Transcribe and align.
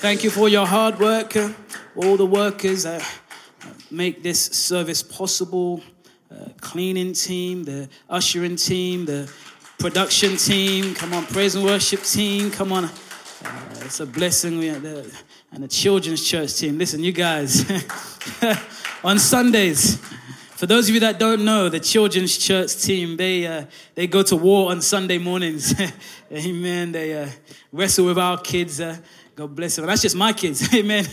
Thank 0.00 0.22
you 0.22 0.30
for 0.30 0.48
your 0.48 0.64
hard 0.64 1.00
work, 1.00 1.34
uh, 1.34 1.50
all 1.96 2.16
the 2.16 2.24
workers 2.24 2.84
that 2.84 3.04
make 3.90 4.22
this 4.22 4.40
service 4.40 5.02
possible. 5.02 5.82
Uh, 6.30 6.50
cleaning 6.60 7.12
team, 7.14 7.64
the 7.64 7.88
ushering 8.08 8.54
team, 8.54 9.06
the 9.06 9.28
production 9.80 10.36
team. 10.36 10.94
Come 10.94 11.14
on, 11.14 11.24
praise 11.26 11.56
and 11.56 11.64
worship 11.64 12.04
team. 12.04 12.52
Come 12.52 12.72
on, 12.72 12.84
uh, 12.84 12.90
it's 13.80 13.98
a 13.98 14.06
blessing. 14.06 14.60
We 14.60 14.70
the, 14.70 15.12
and 15.50 15.64
the 15.64 15.68
children's 15.68 16.24
church 16.24 16.54
team. 16.54 16.78
Listen, 16.78 17.02
you 17.02 17.10
guys, 17.10 17.68
on 19.02 19.18
Sundays. 19.18 19.96
For 20.50 20.66
those 20.66 20.88
of 20.88 20.94
you 20.94 21.00
that 21.00 21.18
don't 21.18 21.44
know, 21.44 21.68
the 21.68 21.80
children's 21.80 22.38
church 22.38 22.76
team 22.76 23.16
they 23.16 23.48
uh, 23.48 23.64
they 23.96 24.06
go 24.06 24.22
to 24.22 24.36
war 24.36 24.70
on 24.70 24.80
Sunday 24.80 25.18
mornings. 25.18 25.74
Amen. 26.32 26.92
They 26.92 27.20
uh, 27.20 27.28
wrestle 27.72 28.06
with 28.06 28.18
our 28.18 28.38
kids. 28.38 28.80
Uh, 28.80 28.96
God 29.38 29.54
bless 29.54 29.76
them. 29.76 29.86
That's 29.86 30.02
just 30.02 30.16
my 30.16 30.32
kids. 30.32 30.74
Amen. 30.74 31.06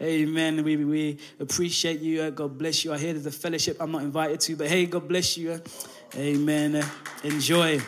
Amen. 0.00 0.62
We, 0.62 0.76
we 0.76 1.18
appreciate 1.40 1.98
you. 1.98 2.22
Uh, 2.22 2.30
God 2.30 2.56
bless 2.56 2.84
you. 2.84 2.92
I 2.92 2.98
hear 2.98 3.14
there's 3.14 3.26
a 3.26 3.32
fellowship 3.32 3.78
I'm 3.80 3.90
not 3.90 4.02
invited 4.02 4.38
to, 4.42 4.54
but 4.54 4.68
hey, 4.68 4.86
God 4.86 5.08
bless 5.08 5.36
you. 5.36 5.50
Uh, 5.50 5.58
amen. 6.14 6.76
Uh, 6.76 6.88
enjoy. 7.24 7.80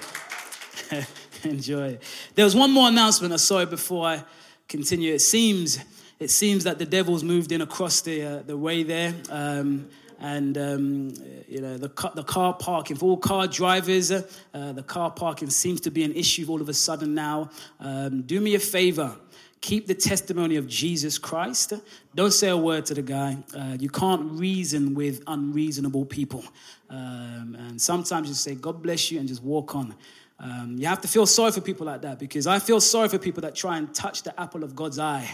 enjoy. 1.44 2.00
There 2.34 2.44
was 2.44 2.56
one 2.56 2.72
more 2.72 2.88
announcement 2.88 3.32
I 3.32 3.36
saw 3.36 3.64
before 3.64 4.08
I 4.08 4.24
continue. 4.66 5.14
It 5.14 5.20
seems 5.20 5.78
it 6.18 6.30
seems 6.30 6.64
that 6.64 6.80
the 6.80 6.84
devil's 6.84 7.22
moved 7.22 7.52
in 7.52 7.60
across 7.60 8.00
the 8.00 8.24
uh, 8.24 8.42
the 8.42 8.56
way 8.56 8.82
there. 8.82 9.14
Um, 9.30 9.88
and 10.22 10.56
um, 10.56 11.12
you 11.48 11.60
know 11.60 11.76
the 11.76 11.88
car, 11.88 12.12
the 12.14 12.22
car 12.22 12.54
parking 12.54 12.96
for 12.96 13.06
all 13.06 13.16
car 13.16 13.46
drivers. 13.48 14.12
Uh, 14.12 14.72
the 14.72 14.82
car 14.82 15.10
parking 15.10 15.50
seems 15.50 15.80
to 15.82 15.90
be 15.90 16.04
an 16.04 16.12
issue 16.12 16.46
all 16.48 16.60
of 16.60 16.68
a 16.68 16.74
sudden 16.74 17.14
now. 17.14 17.50
Um, 17.80 18.22
do 18.22 18.40
me 18.40 18.54
a 18.54 18.60
favor. 18.60 19.16
Keep 19.60 19.86
the 19.86 19.94
testimony 19.94 20.56
of 20.56 20.66
Jesus 20.66 21.18
Christ. 21.18 21.72
Don't 22.14 22.32
say 22.32 22.48
a 22.48 22.56
word 22.56 22.86
to 22.86 22.94
the 22.94 23.02
guy. 23.02 23.36
Uh, 23.56 23.76
you 23.78 23.88
can't 23.88 24.32
reason 24.32 24.94
with 24.94 25.22
unreasonable 25.26 26.04
people. 26.04 26.44
Um, 26.90 27.56
and 27.58 27.80
sometimes 27.80 28.28
you 28.28 28.34
say, 28.34 28.54
God 28.54 28.82
bless 28.82 29.10
you, 29.10 29.18
and 29.18 29.28
just 29.28 29.42
walk 29.42 29.74
on. 29.74 29.94
Um, 30.38 30.76
you 30.78 30.86
have 30.86 31.00
to 31.02 31.08
feel 31.08 31.26
sorry 31.26 31.52
for 31.52 31.60
people 31.60 31.86
like 31.86 32.02
that 32.02 32.18
because 32.18 32.46
I 32.46 32.58
feel 32.58 32.80
sorry 32.80 33.08
for 33.08 33.18
people 33.18 33.42
that 33.42 33.54
try 33.54 33.78
and 33.78 33.92
touch 33.94 34.24
the 34.24 34.38
apple 34.40 34.64
of 34.64 34.74
God's 34.74 34.98
eye. 34.98 35.28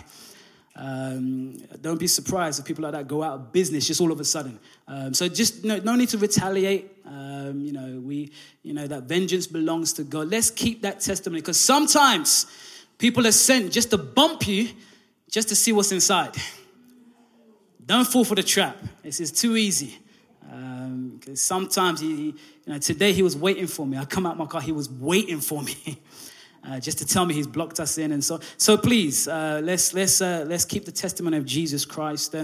Um, 0.80 1.56
don't 1.80 1.98
be 1.98 2.06
surprised 2.06 2.60
if 2.60 2.64
people 2.64 2.84
like 2.84 2.92
that 2.92 3.08
go 3.08 3.24
out 3.24 3.32
of 3.32 3.52
business 3.52 3.84
just 3.88 4.00
all 4.00 4.12
of 4.12 4.20
a 4.20 4.24
sudden. 4.24 4.60
Um, 4.86 5.12
so 5.12 5.28
just 5.28 5.64
no, 5.64 5.78
no, 5.78 5.96
need 5.96 6.08
to 6.10 6.18
retaliate. 6.18 6.92
Um, 7.04 7.60
you 7.60 7.72
know, 7.72 7.98
we, 8.00 8.30
you 8.62 8.74
know, 8.74 8.86
that 8.86 9.02
vengeance 9.02 9.48
belongs 9.48 9.92
to 9.94 10.04
God. 10.04 10.28
Let's 10.28 10.50
keep 10.50 10.82
that 10.82 11.00
testimony 11.00 11.40
because 11.40 11.58
sometimes 11.58 12.46
people 12.96 13.26
are 13.26 13.32
sent 13.32 13.72
just 13.72 13.90
to 13.90 13.98
bump 13.98 14.46
you, 14.46 14.68
just 15.28 15.48
to 15.48 15.56
see 15.56 15.72
what's 15.72 15.90
inside. 15.90 16.36
Don't 17.84 18.06
fall 18.06 18.24
for 18.24 18.36
the 18.36 18.44
trap. 18.44 18.76
This 19.02 19.18
is 19.18 19.32
too 19.32 19.56
easy. 19.56 19.98
Because 20.40 21.28
um, 21.28 21.36
sometimes 21.36 21.98
he, 22.00 22.26
you 22.26 22.34
know, 22.66 22.78
today 22.78 23.12
he 23.12 23.22
was 23.22 23.36
waiting 23.36 23.66
for 23.66 23.84
me. 23.84 23.98
I 23.98 24.04
come 24.04 24.26
out 24.26 24.38
my 24.38 24.46
car, 24.46 24.60
he 24.60 24.72
was 24.72 24.88
waiting 24.88 25.40
for 25.40 25.60
me. 25.60 25.74
uh, 26.66 26.78
just 26.80 26.98
to 26.98 27.06
tell 27.06 27.24
me 27.24 27.34
he's 27.34 27.46
blocked 27.46 27.80
us 27.80 27.98
in 27.98 28.12
and 28.12 28.24
so 28.24 28.40
so 28.56 28.76
please 28.76 29.28
uh, 29.28 29.60
let's 29.62 29.94
let's 29.94 30.20
uh, 30.20 30.44
let's 30.46 30.64
keep 30.64 30.84
the 30.84 30.92
testimony 30.92 31.36
of 31.36 31.44
jesus 31.44 31.84
christ 31.84 32.34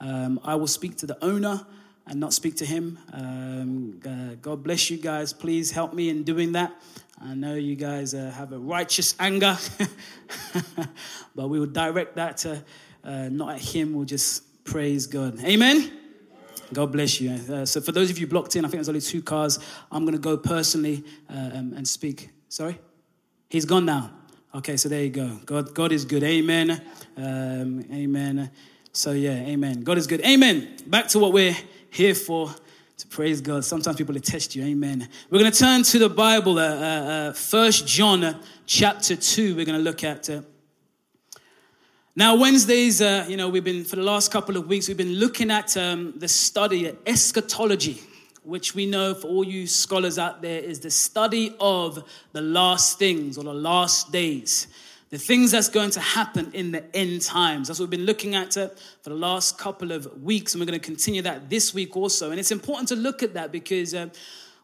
um, 0.00 0.40
i 0.44 0.54
will 0.54 0.66
speak 0.66 0.96
to 0.96 1.06
the 1.06 1.22
owner 1.24 1.64
and 2.06 2.20
not 2.20 2.32
speak 2.32 2.56
to 2.56 2.66
him 2.66 2.98
um, 3.12 4.00
uh, 4.06 4.34
god 4.40 4.62
bless 4.62 4.90
you 4.90 4.96
guys 4.96 5.32
please 5.32 5.70
help 5.70 5.94
me 5.94 6.08
in 6.08 6.22
doing 6.22 6.52
that 6.52 6.72
i 7.20 7.34
know 7.34 7.54
you 7.54 7.76
guys 7.76 8.14
uh, 8.14 8.30
have 8.34 8.52
a 8.52 8.58
righteous 8.58 9.14
anger 9.18 9.56
but 11.34 11.48
we 11.48 11.58
will 11.58 11.66
direct 11.66 12.16
that 12.16 12.36
to 12.36 12.62
uh, 13.04 13.28
not 13.30 13.54
at 13.54 13.60
him 13.60 13.92
we'll 13.92 14.04
just 14.04 14.64
praise 14.64 15.06
god 15.06 15.38
amen 15.44 15.90
God 16.72 16.90
bless 16.90 17.20
you. 17.20 17.30
Uh, 17.30 17.64
so, 17.64 17.80
for 17.80 17.92
those 17.92 18.10
of 18.10 18.18
you 18.18 18.26
blocked 18.26 18.56
in, 18.56 18.64
I 18.64 18.68
think 18.68 18.78
there's 18.78 18.88
only 18.88 19.00
two 19.00 19.22
cars. 19.22 19.60
I'm 19.92 20.04
going 20.04 20.14
to 20.14 20.20
go 20.20 20.36
personally 20.36 21.04
uh, 21.30 21.50
um, 21.54 21.74
and 21.76 21.86
speak. 21.86 22.30
Sorry? 22.48 22.78
He's 23.54 23.64
gone 23.64 23.84
now. 23.84 24.10
Okay, 24.52 24.76
so 24.76 24.88
there 24.88 25.04
you 25.04 25.10
go. 25.10 25.28
God, 25.46 25.74
God 25.74 25.92
is 25.92 26.04
good. 26.04 26.24
Amen. 26.24 26.72
Um, 27.16 27.84
amen. 27.92 28.50
So 28.92 29.12
yeah, 29.12 29.30
amen. 29.30 29.84
God 29.84 29.96
is 29.96 30.08
good. 30.08 30.20
Amen. 30.26 30.76
Back 30.88 31.06
to 31.10 31.20
what 31.20 31.32
we're 31.32 31.56
here 31.88 32.16
for. 32.16 32.52
To 32.98 33.06
praise 33.06 33.40
God. 33.40 33.64
Sometimes 33.64 33.96
people 33.96 34.12
test 34.16 34.56
you. 34.56 34.64
Amen. 34.64 35.08
We're 35.30 35.38
going 35.38 35.52
to 35.52 35.56
turn 35.56 35.84
to 35.84 36.00
the 36.00 36.08
Bible, 36.08 36.58
uh, 36.58 36.62
uh, 36.62 37.32
First 37.32 37.86
John, 37.86 38.24
uh, 38.24 38.42
chapter 38.66 39.14
two. 39.14 39.54
We're 39.54 39.66
going 39.66 39.78
to 39.78 39.84
look 39.84 40.02
at. 40.02 40.28
Uh, 40.28 40.42
now, 42.16 42.34
Wednesdays, 42.34 43.00
uh, 43.00 43.24
you 43.28 43.36
know, 43.36 43.50
we've 43.50 43.62
been 43.62 43.84
for 43.84 43.94
the 43.94 44.02
last 44.02 44.32
couple 44.32 44.56
of 44.56 44.66
weeks, 44.66 44.88
we've 44.88 44.96
been 44.96 45.14
looking 45.14 45.52
at 45.52 45.76
um, 45.76 46.14
the 46.16 46.26
study 46.26 46.86
of 46.88 46.98
eschatology 47.06 48.00
which 48.44 48.74
we 48.74 48.86
know 48.86 49.14
for 49.14 49.26
all 49.28 49.44
you 49.44 49.66
scholars 49.66 50.18
out 50.18 50.42
there 50.42 50.60
is 50.60 50.80
the 50.80 50.90
study 50.90 51.54
of 51.58 52.04
the 52.32 52.40
last 52.40 52.98
things 52.98 53.38
or 53.38 53.44
the 53.44 53.54
last 53.54 54.12
days. 54.12 54.66
The 55.10 55.18
things 55.18 55.52
that's 55.52 55.68
going 55.68 55.90
to 55.90 56.00
happen 56.00 56.50
in 56.52 56.72
the 56.72 56.84
end 56.94 57.22
times. 57.22 57.68
That's 57.68 57.78
what 57.78 57.88
we've 57.88 57.98
been 57.98 58.06
looking 58.06 58.34
at 58.34 58.56
uh, 58.56 58.68
for 59.02 59.10
the 59.10 59.16
last 59.16 59.58
couple 59.58 59.92
of 59.92 60.22
weeks, 60.22 60.54
and 60.54 60.60
we're 60.60 60.66
going 60.66 60.78
to 60.78 60.84
continue 60.84 61.22
that 61.22 61.48
this 61.48 61.72
week 61.72 61.96
also. 61.96 62.30
And 62.30 62.40
it's 62.40 62.50
important 62.50 62.88
to 62.88 62.96
look 62.96 63.22
at 63.22 63.34
that 63.34 63.52
because 63.52 63.94
uh, 63.94 64.08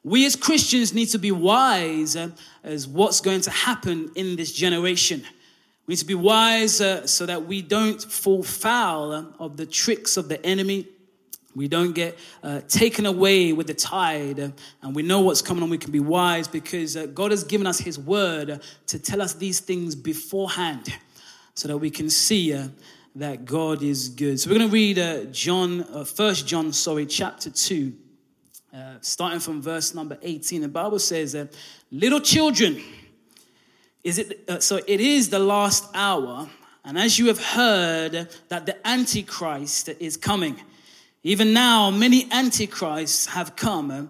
we 0.03 0.27
as 0.27 0.35
Christians 0.37 0.93
need 0.93 1.07
to 1.07 1.19
be 1.19 1.31
wise 1.31 2.17
uh, 2.17 2.31
as 2.65 2.89
what's 2.89 3.21
going 3.21 3.43
to 3.43 3.51
happen 3.51 4.11
in 4.15 4.37
this 4.37 4.53
generation. 4.53 5.23
We 5.87 5.93
need 5.93 5.99
to 5.99 6.07
be 6.07 6.15
wise 6.15 6.81
uh, 6.81 7.07
so 7.07 7.27
that 7.27 7.47
we 7.47 7.63
don't 7.63 8.03
fall 8.03 8.43
foul 8.43 9.33
of 9.39 9.57
the 9.57 9.67
tricks 9.67 10.17
of 10.17 10.29
the 10.29 10.45
enemy 10.45 10.89
we 11.55 11.67
don't 11.67 11.93
get 11.93 12.17
uh, 12.45 12.61
taken 12.69 13.07
away 13.07 13.53
with 13.53 13.67
the 13.67 13.75
tide, 13.75 14.39
uh, 14.39 14.49
and 14.83 14.95
we 14.95 15.03
know 15.03 15.21
what's 15.21 15.43
coming 15.43 15.63
on. 15.63 15.71
We 15.71 15.79
can 15.79 15.91
be 15.91 15.99
wise 15.99 16.47
because 16.47 16.97
uh, 16.97 17.07
God 17.07 17.33
has 17.33 17.43
given 17.43 17.67
us 17.67 17.81
His 17.81 17.99
word 17.99 18.61
to 18.87 18.99
tell 18.99 19.21
us 19.21 19.35
these 19.35 19.59
things 19.59 19.97
beforehand 19.97 20.97
so 21.55 21.67
that 21.67 21.79
we 21.79 21.91
can 21.91 22.09
see 22.09 22.55
uh, 22.55 22.69
that 23.17 23.45
God 23.45 23.83
is 23.83 24.09
good. 24.09 24.39
So 24.39 24.49
we're 24.49 24.59
going 24.59 24.71
to 24.71 24.73
read 24.73 24.99
uh, 25.01 25.25
John, 25.25 25.83
uh, 25.93 26.05
First 26.05 26.47
John, 26.47 26.73
sorry, 26.73 27.05
chapter 27.07 27.51
2, 27.51 27.93
starting 29.01 29.41
from 29.41 29.61
verse 29.61 29.93
number 29.93 30.17
18. 30.23 30.63
The 30.63 30.69
Bible 30.69 31.01
says, 31.01 31.37
Little 31.91 32.21
children, 32.21 32.81
is 34.05 34.19
it, 34.19 34.63
so 34.63 34.77
it 34.87 35.01
is 35.01 35.31
the 35.31 35.41
last 35.41 35.89
hour, 35.95 36.49
and 36.85 36.97
as 36.97 37.19
you 37.19 37.27
have 37.27 37.43
heard 37.43 38.29
that 38.49 38.67
the 38.67 38.87
Antichrist 38.87 39.89
is 39.99 40.17
coming. 40.17 40.61
Even 41.23 41.53
now, 41.53 41.91
many 41.91 42.27
antichrists 42.31 43.27
have 43.27 43.55
come, 43.55 43.91
uh, 43.91 44.03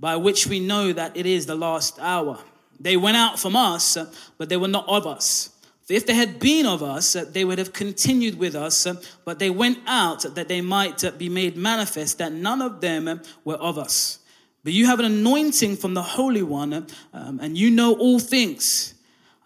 by 0.00 0.16
which 0.16 0.46
we 0.46 0.58
know 0.58 0.92
that 0.92 1.16
it 1.16 1.24
is 1.24 1.46
the 1.46 1.54
last 1.54 1.98
hour. 2.00 2.40
They 2.80 2.96
went 2.96 3.16
out 3.16 3.38
from 3.38 3.54
us, 3.54 3.96
uh, 3.96 4.12
but 4.36 4.48
they 4.48 4.56
were 4.56 4.68
not 4.68 4.88
of 4.88 5.06
us. 5.06 5.50
For 5.84 5.92
if 5.92 6.06
they 6.06 6.14
had 6.14 6.40
been 6.40 6.66
of 6.66 6.82
us, 6.82 7.14
uh, 7.14 7.24
they 7.30 7.44
would 7.44 7.58
have 7.58 7.72
continued 7.72 8.36
with 8.36 8.56
us, 8.56 8.84
but 9.24 9.38
they 9.38 9.48
went 9.48 9.78
out 9.86 10.22
that 10.34 10.48
they 10.48 10.60
might 10.60 11.04
be 11.16 11.28
made 11.28 11.56
manifest 11.56 12.18
that 12.18 12.32
none 12.32 12.60
of 12.60 12.80
them 12.80 13.20
were 13.44 13.54
of 13.54 13.78
us. 13.78 14.18
But 14.64 14.72
you 14.72 14.86
have 14.86 14.98
an 14.98 15.06
anointing 15.06 15.76
from 15.76 15.94
the 15.94 16.02
Holy 16.02 16.42
One, 16.42 16.88
um, 17.12 17.38
and 17.40 17.56
you 17.56 17.70
know 17.70 17.94
all 17.94 18.18
things. 18.18 18.94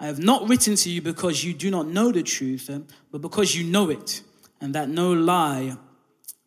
I 0.00 0.06
have 0.06 0.18
not 0.18 0.48
written 0.48 0.76
to 0.76 0.88
you 0.88 1.02
because 1.02 1.44
you 1.44 1.52
do 1.52 1.70
not 1.70 1.86
know 1.86 2.10
the 2.10 2.22
truth, 2.22 2.70
but 3.12 3.20
because 3.20 3.54
you 3.54 3.64
know 3.64 3.90
it, 3.90 4.22
and 4.62 4.74
that 4.74 4.88
no 4.88 5.12
lie 5.12 5.76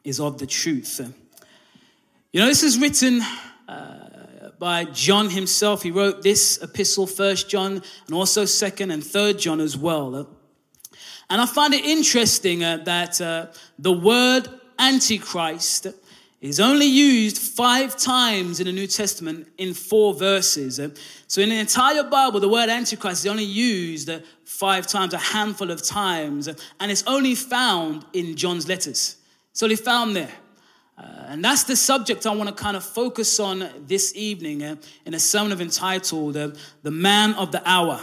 is 0.03 0.19
of 0.19 0.38
the 0.38 0.47
truth. 0.47 1.00
You 2.31 2.40
know, 2.40 2.47
this 2.47 2.64
is 2.64 2.80
written 2.80 3.22
uh, 3.68 4.50
by 4.59 4.86
John 4.86 5.30
himself. 5.30 5.84
He 5.84 5.91
wrote 5.91 6.24
this 6.24 6.62
epistle, 6.62 7.08
First 7.08 7.50
John, 7.50 7.81
and 8.08 8.16
also 8.16 8.46
Second 8.46 8.91
and 8.91 9.03
Third 9.03 9.40
John 9.40 9.59
as 9.59 9.78
well. 9.78 10.28
And 11.30 11.41
I 11.41 11.46
find 11.46 11.74
it 11.74 11.86
interesting 11.86 12.64
uh, 12.64 12.78
that 12.85 13.22
uh, 13.22 13.47
the 13.79 13.94
word 13.94 14.47
Antichrist 14.78 15.88
is 16.41 16.59
only 16.59 16.85
used 16.85 17.38
five 17.38 17.96
times 17.96 18.59
in 18.59 18.66
the 18.66 18.73
New 18.73 18.88
Testament 18.88 19.47
in 19.58 19.73
four 19.73 20.14
verses. 20.14 20.79
So 21.28 21.41
in 21.41 21.50
the 21.50 21.55
entire 21.58 22.03
Bible, 22.03 22.41
the 22.41 22.50
word 22.50 22.67
Antichrist 22.67 23.26
is 23.26 23.32
only 23.32 23.46
used 23.46 24.11
five 24.44 24.85
times, 24.85 25.14
a 25.14 25.17
handful 25.17 25.72
of 25.72 25.82
times, 25.82 26.47
and 26.47 26.91
it's 26.91 27.03
only 27.08 27.35
found 27.35 28.05
in 28.11 28.35
John's 28.35 28.67
letters. 28.67 29.17
So 29.53 29.67
he 29.67 29.76
found 29.76 30.16
there. 30.16 30.32
Uh, 30.97 31.02
and 31.29 31.44
that's 31.44 31.64
the 31.64 31.76
subject 31.76 32.26
I 32.28 32.35
want 32.35 32.50
to 32.50 32.55
kind 32.55 32.78
of 32.78 32.84
focus 32.84 33.40
on 33.40 33.67
this 33.88 34.14
evening 34.16 34.64
uh, 34.64 34.76
in 35.05 35.14
a 35.14 35.20
sermon 35.20 35.52
of 35.52 35.61
entitled 35.61 36.38
uh, 36.38 36.52
The 36.84 36.91
Man 36.91 37.34
of 37.34 37.52
the 37.52 37.67
Hour. 37.67 38.00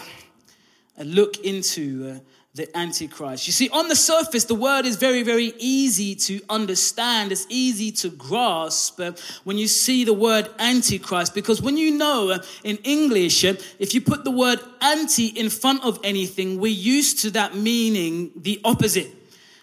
A 0.98 1.04
look 1.04 1.38
into 1.38 2.20
the 2.54 2.76
Antichrist. 2.76 3.46
You 3.46 3.52
see, 3.52 3.68
on 3.68 3.88
the 3.88 3.94
surface, 3.94 4.44
the 4.44 4.56
word 4.56 4.84
is 4.84 4.96
very, 4.96 5.22
very 5.22 5.52
easy 5.58 6.16
to 6.16 6.40
understand. 6.48 7.30
It's 7.30 7.46
easy 7.48 7.92
to 7.92 8.10
grasp 8.10 8.98
uh, 8.98 9.12
when 9.44 9.56
you 9.56 9.68
see 9.68 10.04
the 10.04 10.12
word 10.12 10.50
Antichrist, 10.58 11.32
because 11.34 11.62
when 11.62 11.76
you 11.76 11.96
know 11.96 12.30
uh, 12.30 12.42
in 12.64 12.78
English, 12.78 13.44
uh, 13.44 13.54
if 13.78 13.94
you 13.94 14.00
put 14.00 14.24
the 14.24 14.32
word 14.32 14.58
anti 14.80 15.28
in 15.28 15.48
front 15.48 15.84
of 15.84 16.00
anything, 16.02 16.58
we're 16.58 16.72
used 16.72 17.20
to 17.20 17.30
that 17.30 17.54
meaning 17.54 18.32
the 18.34 18.60
opposite. 18.64 19.19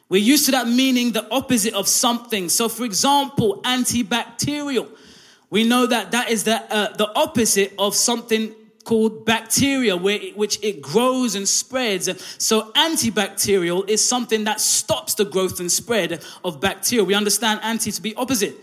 We're 0.09 0.21
used 0.21 0.45
to 0.45 0.51
that 0.51 0.67
meaning 0.67 1.11
the 1.11 1.29
opposite 1.31 1.73
of 1.73 1.87
something. 1.87 2.49
So, 2.49 2.69
for 2.69 2.85
example, 2.85 3.61
antibacterial. 3.63 4.89
We 5.49 5.63
know 5.63 5.85
that 5.85 6.11
that 6.11 6.29
is 6.29 6.43
the, 6.45 6.61
uh, 6.73 6.95
the 6.95 7.11
opposite 7.13 7.73
of 7.77 7.95
something 7.95 8.53
called 8.87 9.25
bacteria, 9.25 9.97
where 9.97 10.15
it, 10.15 10.37
which 10.37 10.63
it 10.63 10.81
grows 10.81 11.35
and 11.35 11.47
spreads. 11.47 12.09
So 12.41 12.71
antibacterial 12.71 13.87
is 13.89 14.07
something 14.07 14.45
that 14.45 14.61
stops 14.61 15.13
the 15.15 15.25
growth 15.25 15.59
and 15.59 15.69
spread 15.69 16.23
of 16.43 16.61
bacteria. 16.61 17.03
We 17.03 17.13
understand 17.13 17.59
anti 17.63 17.91
to 17.91 18.01
be 18.01 18.15
opposite. 18.15 18.55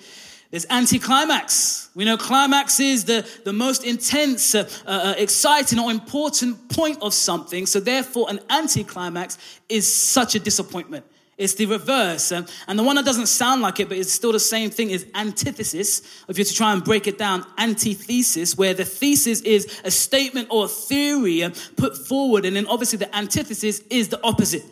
There's 0.51 0.67
anticlimax. 0.71 1.91
We 1.95 2.05
know 2.05 2.17
climax 2.17 2.81
is 2.81 3.05
the, 3.05 3.29
the 3.45 3.53
most 3.53 3.85
intense, 3.85 4.55
uh, 4.55 4.71
uh, 4.87 5.15
exciting, 5.19 5.79
or 5.79 5.91
important 5.91 6.71
point 6.71 7.03
of 7.03 7.13
something. 7.13 7.67
So, 7.67 7.81
therefore, 7.81 8.31
an 8.31 8.41
anticlimax 8.49 9.37
is 9.69 9.93
such 9.93 10.37
a 10.37 10.39
disappointment. 10.39 11.05
It's 11.37 11.55
the 11.55 11.67
reverse. 11.67 12.31
And, 12.33 12.51
and 12.69 12.79
the 12.79 12.83
one 12.83 12.97
that 12.97 13.05
doesn't 13.05 13.27
sound 13.27 13.63
like 13.63 13.81
it, 13.81 13.89
but 13.89 13.99
it's 13.99 14.13
still 14.13 14.33
the 14.33 14.41
same 14.41 14.71
thing, 14.71 14.91
is 14.91 15.07
antithesis. 15.15 16.03
If 16.29 16.39
you're 16.39 16.45
to 16.45 16.55
try 16.55 16.73
and 16.73 16.85
break 16.85 17.07
it 17.07 17.19
down, 17.19 17.45
antithesis, 17.59 18.57
where 18.57 18.75
the 18.75 18.85
thesis 18.85 19.41
is 19.41 19.81
a 19.85 19.91
statement 19.91 20.49
or 20.51 20.67
a 20.67 20.69
theory 20.69 21.43
um, 21.43 21.53
put 21.77 21.97
forward, 21.97 22.45
and 22.45 22.55
then 22.55 22.67
obviously 22.67 22.99
the 22.99 23.15
antithesis 23.17 23.81
is 23.91 24.09
the 24.09 24.23
opposite. 24.23 24.65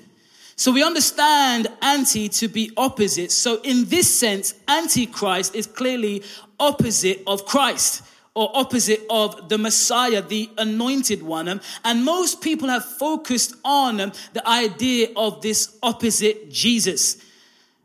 So 0.55 0.70
we 0.70 0.85
understand 0.85 1.67
anti 1.81 2.29
to 2.29 2.47
be 2.47 2.70
opposite. 2.76 3.32
So 3.32 3.61
in 3.62 3.87
this 3.87 4.12
sense, 4.12 4.55
antichrist 4.69 5.55
is 5.55 5.67
clearly 5.67 6.23
opposite 6.61 7.23
of 7.26 7.47
Christ 7.47 8.03
or 8.34 8.50
opposite 8.55 9.02
of 9.11 9.49
the 9.49 9.58
Messiah, 9.58 10.23
the 10.23 10.50
anointed 10.56 11.23
one. 11.23 11.61
And 11.84 12.05
most 12.05 12.40
people 12.40 12.69
have 12.69 12.84
focused 12.84 13.55
on 13.64 13.96
the 13.96 14.43
idea 14.46 15.08
of 15.17 15.43
this 15.43 15.76
opposite 15.82 16.50
Jesus. 16.50 17.19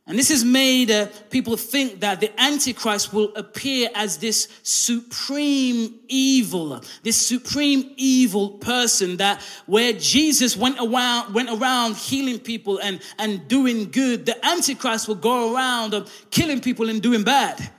And 0.10 0.18
this 0.18 0.30
has 0.30 0.46
made 0.46 0.90
uh, 0.90 1.08
people 1.30 1.58
think 1.58 2.00
that 2.00 2.22
the 2.22 2.32
Antichrist 2.40 3.12
will 3.12 3.36
appear 3.36 3.90
as 3.94 4.20
this 4.20 4.48
supreme 4.64 6.00
evil, 6.08 6.82
this 7.04 7.18
supreme 7.18 7.94
evil 7.98 8.52
person 8.52 9.18
that 9.18 9.42
where 9.66 9.92
Jesus 9.92 10.56
went 10.56 10.78
around, 10.80 11.34
went 11.34 11.50
around 11.50 11.98
healing 11.98 12.40
people 12.40 12.78
and, 12.78 13.02
and 13.20 13.50
doing 13.50 13.92
good, 13.92 14.26
the 14.26 14.46
Antichrist 14.46 15.10
will 15.10 15.16
go 15.16 15.54
around 15.54 15.94
uh, 15.94 16.06
killing 16.32 16.62
people 16.62 16.88
and 16.88 17.02
doing 17.02 17.24
bad 17.24 17.70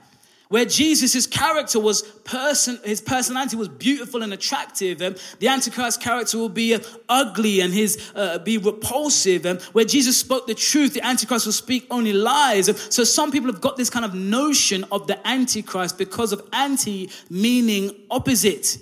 where 0.49 0.65
Jesus' 0.65 1.27
character 1.27 1.79
was 1.79 2.01
person, 2.01 2.79
his 2.83 3.01
personality 3.01 3.55
was 3.55 3.67
beautiful 3.67 4.23
and 4.23 4.33
attractive. 4.33 4.99
and 4.99 5.15
the 5.37 5.47
Antichrist 5.47 6.01
character 6.01 6.39
will 6.39 6.49
be 6.49 6.73
uh, 6.73 6.79
ugly 7.07 7.61
and 7.61 7.71
his 7.71 8.11
uh, 8.15 8.39
be 8.39 8.57
repulsive. 8.57 9.45
And 9.45 9.61
where 9.73 9.85
Jesus 9.85 10.17
spoke 10.17 10.47
the 10.47 10.55
truth, 10.55 10.95
the 10.95 11.05
Antichrist 11.05 11.45
will 11.45 11.53
speak 11.53 11.85
only 11.91 12.13
lies. 12.13 12.65
So 12.93 13.03
some 13.03 13.31
people 13.31 13.51
have 13.51 13.61
got 13.61 13.77
this 13.77 13.91
kind 13.91 14.03
of 14.03 14.15
notion 14.15 14.85
of 14.91 15.05
the 15.05 15.25
Antichrist 15.27 15.99
because 15.99 16.33
of 16.33 16.41
anti 16.51 17.11
meaning 17.29 17.91
opposite. 18.09 18.79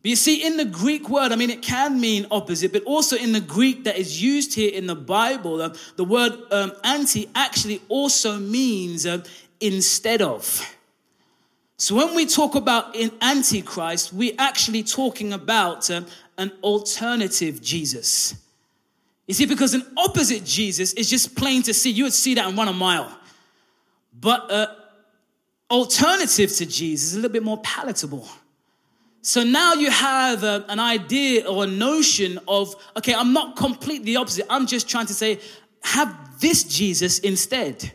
But 0.00 0.08
you 0.08 0.16
see, 0.16 0.46
in 0.46 0.56
the 0.56 0.64
Greek 0.64 1.10
word, 1.10 1.32
I 1.32 1.36
mean, 1.36 1.50
it 1.50 1.60
can 1.60 2.00
mean 2.00 2.26
opposite, 2.30 2.72
but 2.72 2.84
also 2.84 3.14
in 3.16 3.32
the 3.32 3.40
Greek 3.40 3.84
that 3.84 3.98
is 3.98 4.22
used 4.22 4.54
here 4.54 4.72
in 4.72 4.86
the 4.86 4.94
Bible, 4.94 5.70
the 5.96 6.04
word 6.04 6.32
um, 6.50 6.72
anti 6.82 7.28
actually 7.34 7.82
also 7.90 8.38
means 8.38 9.04
uh, 9.04 9.22
instead 9.60 10.22
of. 10.22 10.76
So 11.78 11.94
when 11.94 12.14
we 12.16 12.26
talk 12.26 12.56
about 12.56 12.96
in 12.96 13.12
Antichrist, 13.20 14.12
we're 14.12 14.34
actually 14.36 14.82
talking 14.82 15.32
about 15.32 15.88
uh, 15.88 16.02
an 16.36 16.50
alternative 16.62 17.62
Jesus. 17.62 18.34
You 19.28 19.34
see, 19.34 19.46
because 19.46 19.74
an 19.74 19.86
opposite 19.96 20.44
Jesus 20.44 20.92
is 20.94 21.08
just 21.08 21.36
plain 21.36 21.62
to 21.62 21.72
see. 21.72 21.90
You 21.90 22.04
would 22.04 22.12
see 22.12 22.34
that 22.34 22.46
and 22.48 22.58
run 22.58 22.66
a 22.66 22.72
mile. 22.72 23.16
But 24.20 24.50
uh, 24.50 24.66
alternative 25.70 26.50
to 26.56 26.66
Jesus 26.66 27.10
is 27.10 27.14
a 27.14 27.16
little 27.18 27.32
bit 27.32 27.44
more 27.44 27.58
palatable. 27.58 28.28
So 29.22 29.44
now 29.44 29.74
you 29.74 29.90
have 29.90 30.42
uh, 30.42 30.62
an 30.68 30.80
idea 30.80 31.48
or 31.48 31.62
a 31.62 31.66
notion 31.68 32.40
of, 32.48 32.74
okay, 32.96 33.14
I'm 33.14 33.32
not 33.32 33.56
completely 33.56 34.16
opposite. 34.16 34.46
I'm 34.50 34.66
just 34.66 34.88
trying 34.88 35.06
to 35.06 35.14
say, 35.14 35.38
have 35.84 36.40
this 36.40 36.64
Jesus 36.64 37.20
instead 37.20 37.92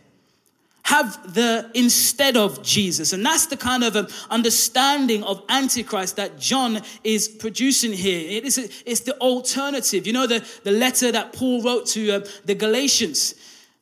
have 0.83 1.33
the 1.33 1.69
instead 1.73 2.35
of 2.35 2.61
Jesus. 2.61 3.13
And 3.13 3.25
that's 3.25 3.47
the 3.47 3.57
kind 3.57 3.83
of 3.83 3.95
um, 3.95 4.07
understanding 4.29 5.23
of 5.23 5.41
Antichrist 5.49 6.17
that 6.17 6.37
John 6.37 6.81
is 7.03 7.27
producing 7.27 7.93
here. 7.93 8.37
It 8.37 8.43
is 8.43 8.83
it's 8.85 9.01
the 9.01 9.17
alternative. 9.19 10.05
You 10.05 10.13
know, 10.13 10.27
the, 10.27 10.45
the 10.63 10.71
letter 10.71 11.11
that 11.11 11.33
Paul 11.33 11.63
wrote 11.63 11.85
to 11.87 12.11
uh, 12.11 12.27
the 12.45 12.55
Galatians. 12.55 13.35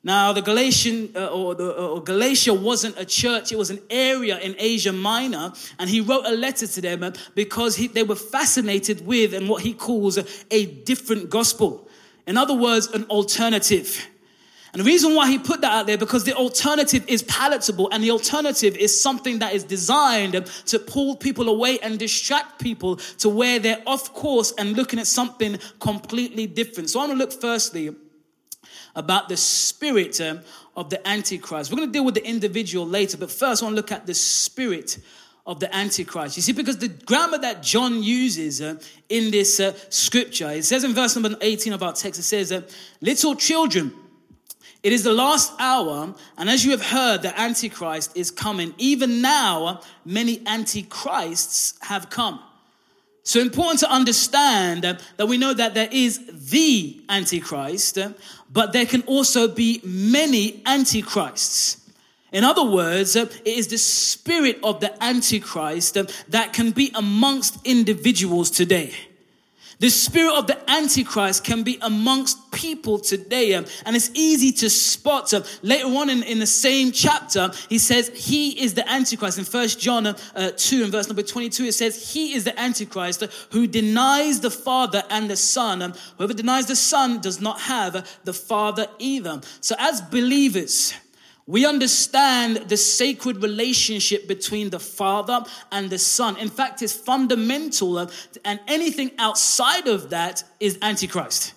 Now, 0.04 0.34
the 0.34 0.42
Galatian 0.42 1.12
uh, 1.16 1.28
or, 1.28 1.54
the, 1.54 1.72
or 1.72 2.02
Galatia 2.02 2.54
wasn't 2.54 2.98
a 2.98 3.06
church; 3.06 3.52
it 3.52 3.58
was 3.58 3.70
an 3.70 3.82
area 3.90 4.40
in 4.40 4.56
Asia 4.58 4.92
Minor, 4.92 5.54
and 5.78 5.90
he 5.90 6.02
wrote 6.02 6.26
a 6.26 6.32
letter 6.32 6.66
to 6.66 6.82
them 6.82 7.04
uh, 7.04 7.12
because 7.36 7.76
he, 7.76 7.88
they 7.88 8.04
were 8.04 8.16
fascinated 8.16 9.06
with 9.06 9.34
and 9.34 9.48
what 9.48 9.62
he 9.62 9.74
calls 9.74 10.18
a, 10.18 10.26
a 10.50 10.66
different 10.66 11.30
gospel. 11.30 11.88
In 12.26 12.38
other 12.38 12.56
words, 12.56 12.88
an 12.88 13.06
alternative. 13.06 14.08
And 14.74 14.80
the 14.80 14.86
reason 14.86 15.16
why 15.16 15.30
he 15.30 15.38
put 15.38 15.62
that 15.62 15.72
out 15.72 15.88
there 15.88 15.98
because 15.98 16.24
the 16.24 16.34
alternative 16.34 17.04
is 17.08 17.24
palatable 17.24 17.90
and 17.92 18.02
the 18.02 18.12
alternative 18.12 18.78
is 18.78 19.00
something 19.00 19.40
that 19.40 19.54
is 19.54 19.66
designed 19.66 20.46
to 20.68 20.80
pull 20.80 21.18
people 21.18 21.50
away 21.50 21.78
and 21.80 22.00
distract 22.00 22.62
people 22.62 22.96
to 23.18 23.28
where 23.28 23.60
they're 23.60 23.84
off 23.86 24.14
course 24.14 24.54
and 24.58 24.78
looking 24.78 24.98
at 24.98 25.08
something 25.08 25.60
completely 25.80 26.48
different. 26.48 26.90
So 26.90 27.00
I 27.00 27.08
want 27.08 27.14
to 27.14 27.18
look 27.18 27.34
firstly 27.34 27.94
about 28.96 29.28
the 29.28 29.38
spirit 29.38 30.20
um, 30.22 30.42
of 30.76 30.90
the 30.90 31.06
Antichrist. 31.06 31.72
We're 31.72 31.78
going 31.78 31.90
to 31.90 31.94
deal 31.94 32.06
with 32.06 32.16
the 32.16 32.26
individual 32.26 32.86
later, 32.86 33.18
but 33.18 33.32
first 33.32 33.62
I 33.62 33.66
want 33.66 33.76
to 33.76 33.82
look 33.82 33.92
at 33.92 34.06
the 34.06 34.14
spirit 34.14 35.00
of 35.46 35.60
the 35.60 35.74
Antichrist. 35.76 36.38
You 36.38 36.44
see, 36.44 36.52
because 36.54 36.78
the 36.78 36.88
grammar 36.88 37.38
that 37.40 37.64
John 37.64 38.04
uses 38.04 38.62
uh, 38.62 38.80
in 39.10 39.32
this 39.32 39.60
uh, 39.60 39.74
scripture, 39.90 40.50
it 40.52 40.64
says 40.64 40.84
in 40.84 40.94
verse 40.94 41.16
number 41.16 41.38
18 41.42 41.74
of 41.74 41.84
our 41.84 41.94
text, 41.94 42.20
it 42.20 42.24
says, 42.24 42.52
uh, 42.52 42.62
Little 43.02 43.36
children, 43.36 43.94
it 44.84 44.92
is 44.94 45.04
the 45.04 45.14
last 45.14 45.54
hour, 45.60 46.14
and 46.38 46.50
as 46.50 46.66
you 46.66 46.72
have 46.72 46.82
heard, 46.82 47.22
the 47.22 47.40
Antichrist 47.40 48.16
is 48.16 48.32
coming. 48.32 48.74
Even 48.78 49.22
now, 49.22 49.82
many 50.06 50.42
Antichrists 50.48 51.76
have 51.82 52.10
come. 52.10 52.40
So 53.24 53.40
important 53.40 53.80
to 53.82 53.92
understand 53.92 54.84
that 54.84 55.28
we 55.28 55.38
know 55.38 55.54
that 55.54 55.76
there 55.76 55.90
is 55.92 56.50
the 56.50 57.00
Antichrist, 57.08 58.00
but 58.52 58.74
there 58.74 58.88
can 58.88 59.04
also 59.04 59.48
be 59.48 59.80
many 59.84 60.64
Antichrists. 60.66 61.78
In 62.32 62.44
other 62.44 62.64
words, 62.64 63.16
it 63.16 63.42
is 63.46 63.68
the 63.68 63.78
spirit 63.78 64.58
of 64.64 64.80
the 64.80 65.04
Antichrist 65.04 65.98
that 66.30 66.54
can 66.54 66.72
be 66.72 66.92
amongst 66.96 67.60
individuals 67.66 68.50
today. 68.50 68.96
The 69.82 69.90
spirit 69.90 70.36
of 70.36 70.46
the 70.46 70.60
Antichrist 70.70 71.44
can 71.44 71.64
be 71.64 71.80
amongst 71.82 72.52
people 72.52 73.00
today, 73.00 73.56
um, 73.56 73.66
and 73.84 73.96
it's 73.96 74.12
easy 74.14 74.52
to 74.52 74.70
spot. 74.70 75.34
Uh, 75.34 75.42
later 75.64 75.88
on 75.88 76.08
in, 76.08 76.22
in 76.22 76.38
the 76.38 76.46
same 76.46 76.92
chapter, 76.92 77.50
he 77.68 77.80
says 77.80 78.10
he 78.14 78.62
is 78.62 78.76
the 78.76 78.88
Antichrist. 78.88 79.40
In 79.40 79.44
First 79.44 79.80
John 79.80 80.06
uh, 80.06 80.14
2 80.56 80.84
and 80.84 80.92
verse 80.92 81.08
number 81.08 81.24
22, 81.24 81.64
it 81.64 81.72
says 81.72 82.14
he 82.14 82.36
is 82.36 82.44
the 82.44 82.58
Antichrist 82.60 83.24
who 83.50 83.66
denies 83.66 84.42
the 84.42 84.52
Father 84.52 85.02
and 85.10 85.28
the 85.28 85.36
Son. 85.36 85.82
Um, 85.82 85.94
whoever 86.20 86.36
denies 86.36 86.68
the 86.68 86.76
Son 86.76 87.20
does 87.20 87.42
not 87.42 87.62
have 87.62 88.08
the 88.24 88.34
Father 88.34 88.86
either. 89.00 89.42
So 89.62 89.74
as 89.80 90.00
believers, 90.00 90.94
we 91.48 91.66
understand 91.66 92.58
the 92.70 92.78
sacred 92.78 93.42
relationship 93.42 94.28
between 94.28 94.70
the 94.70 94.80
Father 94.80 95.44
and 95.72 95.90
the 95.90 95.98
Son. 95.98 96.38
In 96.38 96.50
fact, 96.50 96.82
it's 96.82 96.94
fundamental, 96.94 97.98
and 98.46 98.60
anything 98.68 99.12
outside 99.18 99.88
of 99.88 100.12
that 100.12 100.44
is 100.60 100.78
Antichrist. 100.82 101.54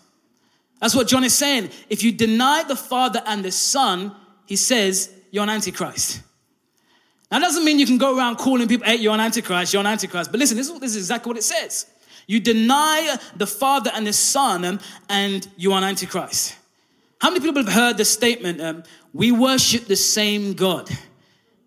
That's 0.80 0.94
what 0.94 1.06
John 1.06 1.24
is 1.24 1.34
saying. 1.34 1.70
If 1.88 2.02
you 2.02 2.12
deny 2.12 2.64
the 2.64 2.76
Father 2.76 3.22
and 3.26 3.44
the 3.44 3.52
Son, 3.52 4.14
he 4.46 4.56
says, 4.56 5.10
you're 5.30 5.44
an 5.44 5.50
Antichrist. 5.50 6.20
That 7.30 7.40
doesn't 7.40 7.64
mean 7.64 7.78
you 7.78 7.86
can 7.86 7.98
go 7.98 8.16
around 8.16 8.36
calling 8.36 8.68
people, 8.68 8.86
hey, 8.86 8.96
you're 8.96 9.14
an 9.14 9.20
Antichrist, 9.20 9.72
you're 9.72 9.80
an 9.80 9.86
Antichrist. 9.86 10.30
But 10.30 10.40
listen, 10.40 10.56
this 10.56 10.68
is, 10.68 10.80
this 10.80 10.90
is 10.90 10.96
exactly 10.96 11.30
what 11.30 11.38
it 11.38 11.42
says. 11.42 11.86
You 12.26 12.40
deny 12.40 13.16
the 13.36 13.46
Father 13.46 13.90
and 13.94 14.06
the 14.06 14.12
Son, 14.12 14.64
um, 14.64 14.80
and 15.08 15.46
you 15.56 15.72
are 15.72 15.78
an 15.78 15.84
Antichrist. 15.84 16.56
How 17.20 17.30
many 17.30 17.40
people 17.40 17.62
have 17.64 17.72
heard 17.72 17.96
the 17.96 18.04
statement, 18.04 18.60
um, 18.60 18.82
we 19.14 19.33
worship 19.33 19.87
the 19.87 19.97
same 19.97 20.52
God? 20.52 20.90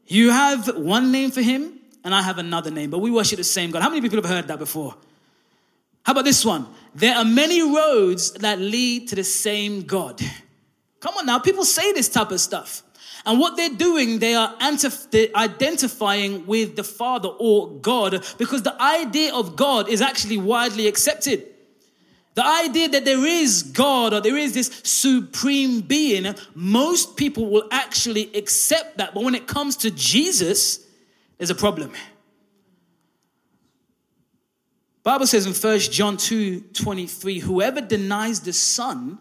You 0.06 0.30
have 0.30 0.78
one 0.78 1.12
name 1.12 1.32
for 1.32 1.42
him, 1.42 1.80
and 2.04 2.14
I 2.14 2.22
have 2.22 2.38
another 2.38 2.70
name, 2.70 2.92
but 2.92 3.00
we 3.00 3.10
worship 3.10 3.38
the 3.38 3.44
same 3.44 3.72
God. 3.72 3.82
How 3.82 3.90
many 3.90 4.02
people 4.02 4.18
have 4.18 4.30
heard 4.30 4.48
that 4.50 4.60
before? 4.60 4.96
How 6.04 6.12
about 6.12 6.26
this 6.26 6.46
one? 6.46 6.68
There 6.94 7.16
are 7.16 7.26
many 7.26 7.62
roads 7.62 8.32
that 8.34 8.60
lead 8.60 9.08
to 9.10 9.16
the 9.16 9.24
same 9.24 9.82
God. 9.84 10.22
Come 11.00 11.16
on 11.18 11.26
now, 11.26 11.40
people 11.40 11.66
say 11.66 11.92
this 11.94 12.10
type 12.10 12.32
of 12.32 12.40
stuff. 12.40 12.84
And 13.26 13.40
what 13.40 13.58
they're 13.58 13.70
doing, 13.70 14.20
they 14.20 14.36
are 14.36 14.56
identifying 14.62 16.46
with 16.46 16.76
the 16.78 16.84
Father 16.84 17.28
or 17.28 17.72
God 17.80 18.26
because 18.38 18.62
the 18.64 18.82
idea 18.82 19.34
of 19.34 19.58
God 19.58 19.90
is 19.90 20.02
actually 20.02 20.38
widely 20.38 20.88
accepted. 20.88 21.46
The 22.38 22.46
idea 22.46 22.88
that 22.90 23.04
there 23.04 23.26
is 23.26 23.64
God 23.64 24.14
or 24.14 24.22
there 24.22 24.38
is 24.38 24.54
this 24.54 24.68
supreme 24.84 25.82
being, 25.82 26.36
most 26.54 27.18
people 27.18 27.50
will 27.50 27.68
actually 27.72 28.32
accept 28.36 29.00
that. 29.00 29.16
But 29.16 29.24
when 29.24 29.34
it 29.34 29.48
comes 29.48 29.76
to 29.78 29.90
Jesus, 29.90 30.86
there's 31.40 31.50
a 31.50 31.56
problem. 31.56 31.94
Bible 35.02 35.26
says 35.26 35.48
in 35.48 35.54
1 35.54 35.80
John 35.80 36.16
2 36.16 36.62
23, 36.74 37.40
whoever 37.40 37.82
denies 37.82 38.42
the 38.42 38.54
Son 38.54 39.18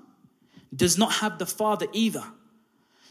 does 0.74 0.98
not 0.98 1.10
have 1.14 1.38
the 1.38 1.46
Father 1.46 1.86
either. 1.94 2.24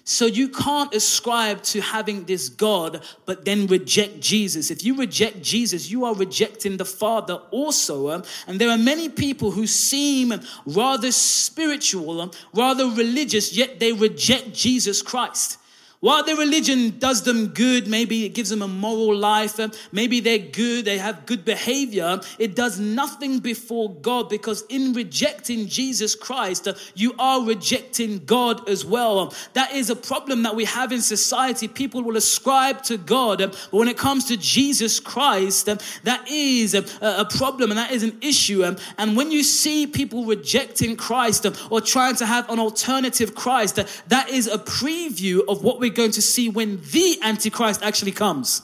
So 0.08 0.28
you 0.28 0.50
can't 0.50 0.94
ascribe 0.94 1.64
to 1.64 1.82
having 1.82 2.26
this 2.26 2.48
God, 2.48 3.04
but 3.26 3.44
then 3.44 3.66
reject 3.66 4.20
Jesus. 4.20 4.70
If 4.70 4.86
you 4.86 4.96
reject 4.96 5.42
Jesus, 5.42 5.90
you 5.90 6.06
are 6.06 6.14
rejecting 6.14 6.78
the 6.78 6.86
Father 6.86 7.42
also. 7.50 8.12
Um, 8.12 8.24
and 8.46 8.62
there 8.62 8.70
are 8.70 8.78
many 8.78 9.10
people 9.10 9.50
who 9.50 9.66
seem 9.66 10.32
rather 10.68 11.12
spiritual, 11.12 12.22
um, 12.22 12.32
rather 12.54 12.86
religious, 12.86 13.58
yet 13.58 13.80
they 13.80 13.94
reject 13.94 14.54
Jesus 14.54 15.02
Christ. 15.02 15.58
While 16.06 16.24
their 16.24 16.36
religion 16.36 17.00
does 17.00 17.24
them 17.24 17.48
good, 17.48 17.88
maybe 17.88 18.26
it 18.26 18.36
gives 18.36 18.52
them 18.52 18.62
a 18.62 18.68
moral 18.68 19.16
life, 19.16 19.60
uh, 19.60 19.70
maybe 19.92 20.20
they're 20.20 20.38
good, 20.38 20.86
they 20.86 21.00
have 21.00 21.26
good 21.26 21.44
behavior, 21.44 22.22
it 22.38 22.56
does 22.56 22.80
nothing 22.80 23.40
before 23.40 23.92
God 23.92 24.30
because 24.30 24.64
in 24.70 24.94
rejecting 24.94 25.66
Jesus 25.66 26.14
Christ, 26.14 26.68
uh, 26.68 26.76
you 26.94 27.16
are 27.18 27.44
rejecting 27.44 28.24
God 28.24 28.70
as 28.70 28.86
well. 28.86 29.34
That 29.54 29.72
is 29.72 29.90
a 29.90 29.96
problem 29.96 30.44
that 30.44 30.56
we 30.56 30.66
have 30.66 30.92
in 30.92 31.02
society. 31.02 31.68
People 31.68 32.04
will 32.04 32.18
ascribe 32.18 32.84
to 32.84 32.98
God, 32.98 33.42
uh, 33.42 33.48
but 33.48 33.74
when 33.74 33.88
it 33.88 33.98
comes 33.98 34.26
to 34.26 34.38
Jesus 34.38 35.00
Christ, 35.00 35.66
that 35.66 36.30
is 36.30 36.76
a 36.76 37.26
problem 37.32 37.72
and 37.72 37.80
that 37.80 37.90
is 37.90 38.04
an 38.04 38.16
issue. 38.22 38.64
Um, 38.64 38.78
and 39.00 39.18
when 39.18 39.32
you 39.32 39.42
see 39.42 39.88
people 39.88 40.24
rejecting 40.26 40.98
Christ 40.98 41.48
or 41.72 41.82
trying 41.82 42.16
to 42.18 42.28
have 42.28 42.48
an 42.52 42.60
alternative 42.60 43.34
Christ, 43.34 43.78
that 44.10 44.30
is 44.30 44.46
a 44.46 44.60
preview 44.60 45.42
of 45.48 45.64
what 45.64 45.80
we're 45.80 45.95
going 45.96 46.12
to 46.12 46.22
see 46.22 46.50
when 46.50 46.82
the 46.92 47.18
Antichrist 47.22 47.82
actually 47.82 48.12
comes. 48.12 48.62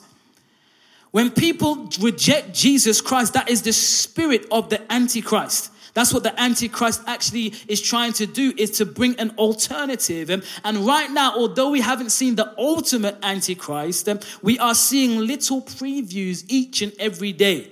When 1.10 1.30
people 1.30 1.90
reject 2.00 2.54
Jesus 2.54 3.00
Christ, 3.00 3.34
that 3.34 3.50
is 3.50 3.62
the 3.62 3.72
spirit 3.72 4.46
of 4.50 4.70
the 4.70 4.80
Antichrist. 4.92 5.70
That's 5.94 6.12
what 6.12 6.22
the 6.22 6.40
Antichrist 6.40 7.02
actually 7.06 7.52
is 7.68 7.82
trying 7.82 8.14
to 8.14 8.26
do, 8.26 8.54
is 8.56 8.70
to 8.78 8.86
bring 8.86 9.18
an 9.20 9.30
alternative. 9.36 10.30
And 10.64 10.76
right 10.78 11.10
now, 11.10 11.34
although 11.36 11.70
we 11.70 11.82
haven't 11.82 12.10
seen 12.10 12.36
the 12.36 12.54
ultimate 12.56 13.18
Antichrist, 13.22 14.08
we 14.40 14.58
are 14.58 14.74
seeing 14.74 15.18
little 15.18 15.60
previews 15.60 16.44
each 16.48 16.80
and 16.80 16.92
every 16.98 17.32
day. 17.32 17.68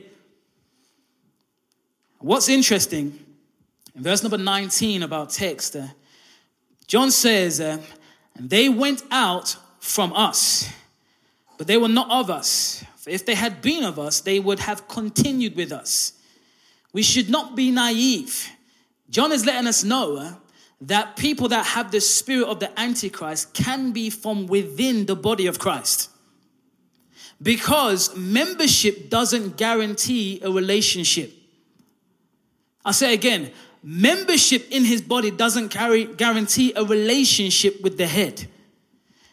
What's 2.19 2.50
interesting, 2.50 3.19
in 3.97 4.02
verse 4.02 4.23
number 4.23 4.37
19 4.37 5.02
about 5.02 5.31
text, 5.31 5.75
uh, 5.75 5.87
John 6.87 7.11
says, 7.11 7.61
uh, 7.61 7.79
and 8.37 8.51
they 8.51 8.69
went 8.69 9.03
out 9.11 9.57
from 9.79 10.13
us, 10.13 10.69
but 11.59 11.67
they 11.67 11.77
were 11.77 11.89
not 11.89 12.11
of 12.11 12.31
us. 12.31 12.85
For 12.97 13.11
if 13.11 13.25
they 13.25 13.35
had 13.35 13.63
been 13.63 13.85
of 13.85 13.99
us, 13.99 14.21
they 14.21 14.39
would 14.39 14.61
have 14.61 14.89
continued 14.89 15.57
with 15.57 15.73
us. 15.73 16.13
We 16.93 17.03
should 17.03 17.31
not 17.31 17.57
be 17.57 17.71
naive. 17.71 18.49
John 19.09 19.33
is 19.33 19.45
letting 19.45 19.67
us 19.67 19.85
know 19.85 20.17
uh, 20.17 20.33
that 20.83 21.17
people 21.17 21.49
that 21.49 21.67
have 21.67 21.91
the 21.91 22.01
spirit 22.01 22.47
of 22.47 22.61
the 22.61 22.79
Antichrist 22.79 23.53
can 23.53 23.93
be 23.93 24.11
from 24.11 24.47
within 24.47 25.07
the 25.07 25.17
body 25.17 25.47
of 25.47 25.59
Christ. 25.59 26.11
Because 27.43 28.15
membership 28.17 29.09
doesn't 29.09 29.57
guarantee 29.57 30.41
a 30.43 30.51
relationship. 30.51 31.33
I'll 32.85 32.93
say 32.93 33.15
again 33.15 33.51
membership 33.83 34.67
in 34.71 34.85
his 34.85 35.03
body 35.03 35.31
doesn't 35.31 35.71
carry, 35.71 36.05
guarantee 36.05 36.73
a 36.77 36.85
relationship 36.85 37.81
with 37.83 37.97
the 37.97 38.07
head. 38.07 38.49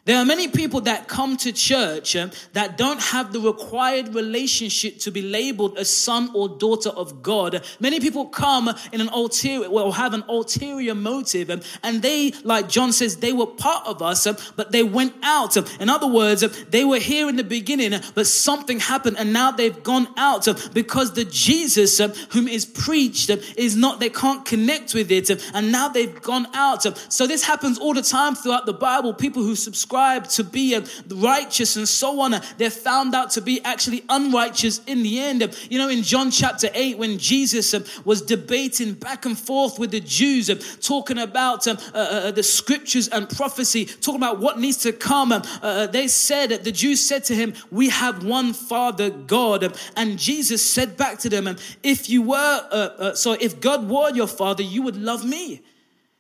There 0.08 0.18
are 0.18 0.24
many 0.24 0.48
people 0.48 0.80
that 0.82 1.10
come 1.10 1.36
to 1.36 1.52
church 1.52 2.16
um, 2.16 2.32
that 2.54 2.78
don't 2.78 3.02
have 3.02 3.34
the 3.34 3.42
required 3.42 4.16
relationship 4.16 5.00
to 5.00 5.12
be 5.12 5.22
labeled 5.22 5.78
a 5.78 5.84
son 5.84 6.32
or 6.34 6.48
daughter 6.48 6.92
of 6.92 7.22
God. 7.22 7.62
Many 7.82 8.00
people 8.00 8.28
come 8.28 8.74
in 8.94 9.02
an 9.02 9.10
ulterior, 9.10 9.70
well, 9.70 9.92
have 9.92 10.14
an 10.14 10.24
ulterior 10.30 10.96
motive, 10.96 11.50
um, 11.50 11.60
and 11.84 12.02
they, 12.02 12.32
like 12.46 12.70
John 12.70 12.94
says, 12.94 13.18
they 13.18 13.34
were 13.34 13.48
part 13.48 13.86
of 13.86 14.02
us, 14.02 14.26
um, 14.26 14.38
but 14.56 14.72
they 14.72 14.82
went 14.82 15.14
out. 15.24 15.58
In 15.82 15.90
other 15.90 16.08
words, 16.08 16.40
they 16.68 16.86
were 16.86 17.00
here 17.00 17.28
in 17.28 17.36
the 17.36 17.44
beginning, 17.44 18.00
but 18.16 18.28
something 18.28 18.80
happened, 18.80 19.18
and 19.20 19.34
now 19.34 19.52
they've 19.52 19.84
gone 19.84 20.08
out 20.16 20.48
because 20.74 21.16
the 21.16 21.26
Jesus 21.26 22.00
whom 22.30 22.48
is 22.48 22.66
preached 22.66 23.30
is 23.58 23.76
not, 23.76 24.00
they 24.00 24.10
can't 24.10 24.46
connect 24.46 24.94
with 24.94 25.12
it, 25.12 25.30
and 25.54 25.70
now 25.70 25.90
they've 25.90 26.22
gone 26.22 26.48
out. 26.54 26.84
So 27.12 27.28
this 27.28 27.44
happens 27.44 27.78
all 27.78 27.94
the 27.94 28.02
time 28.02 28.36
throughout 28.36 28.66
the 28.66 28.72
Bible. 28.72 29.14
People 29.14 29.44
who 29.44 29.56
subscribe 29.58 29.97
ascribed 29.98 30.30
to 30.30 30.44
be 30.44 30.80
righteous 31.10 31.76
and 31.76 31.88
so 31.88 32.22
on, 32.22 32.36
they're 32.58 32.70
found 32.70 33.16
out 33.16 33.32
to 33.32 33.42
be 33.42 33.64
actually 33.64 34.04
unrighteous 34.10 34.82
in 34.86 35.02
the 35.02 35.20
end. 35.20 35.42
You 35.70 35.80
know, 35.80 35.90
in 35.90 36.04
John 36.04 36.30
chapter 36.30 36.70
8, 36.74 36.98
when 36.98 37.18
Jesus 37.18 37.74
um, 37.74 37.84
was 38.06 38.22
debating 38.22 38.94
back 38.94 39.26
and 39.26 39.38
forth 39.38 39.80
with 39.80 39.92
the 39.92 40.00
Jews, 40.00 40.50
um, 40.50 40.60
talking 40.82 41.18
about 41.18 41.68
um, 41.68 41.78
uh, 41.94 41.98
uh, 41.98 42.32
the 42.32 42.44
scriptures 42.44 43.08
and 43.08 43.28
prophecy, 43.30 43.86
talking 43.86 44.22
about 44.22 44.40
what 44.40 44.60
needs 44.60 44.78
to 44.78 44.92
come, 44.92 45.32
uh, 45.32 45.88
they 45.88 46.08
said, 46.08 46.64
the 46.64 46.72
Jews 46.72 47.04
said 47.04 47.24
to 47.26 47.36
him, 47.36 47.54
We 47.72 47.90
have 47.90 48.24
one 48.24 48.54
Father, 48.54 49.10
God. 49.10 49.76
And 49.96 50.20
Jesus 50.20 50.64
said 50.64 50.96
back 50.96 51.18
to 51.20 51.30
them, 51.30 51.58
If 51.82 52.10
you 52.10 52.22
were, 52.22 53.14
so 53.16 53.34
if 53.34 53.60
God 53.60 53.90
were 53.90 54.12
your 54.12 54.28
Father, 54.28 54.64
you 54.64 54.84
would 54.84 54.96
love 54.96 55.26
me 55.26 55.62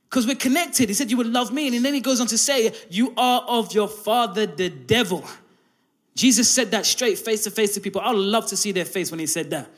because 0.09 0.25
we're 0.25 0.35
connected. 0.35 0.89
He 0.89 0.95
said, 0.95 1.11
You 1.11 1.17
would 1.17 1.27
love 1.27 1.51
me. 1.51 1.75
And 1.75 1.83
then 1.83 1.93
he 1.93 1.99
goes 1.99 2.21
on 2.21 2.27
to 2.27 2.37
say, 2.37 2.73
You 2.89 3.13
are 3.17 3.41
of 3.47 3.73
your 3.73 3.87
father, 3.87 4.45
the 4.45 4.69
devil. 4.69 5.25
Jesus 6.15 6.49
said 6.49 6.71
that 6.71 6.85
straight 6.85 7.19
face 7.19 7.43
to 7.43 7.51
face 7.51 7.73
to 7.75 7.81
people. 7.81 8.01
I 8.01 8.11
would 8.11 8.19
love 8.19 8.47
to 8.47 8.57
see 8.57 8.71
their 8.71 8.85
face 8.85 9.11
when 9.11 9.19
he 9.19 9.27
said 9.27 9.49
that. 9.51 9.69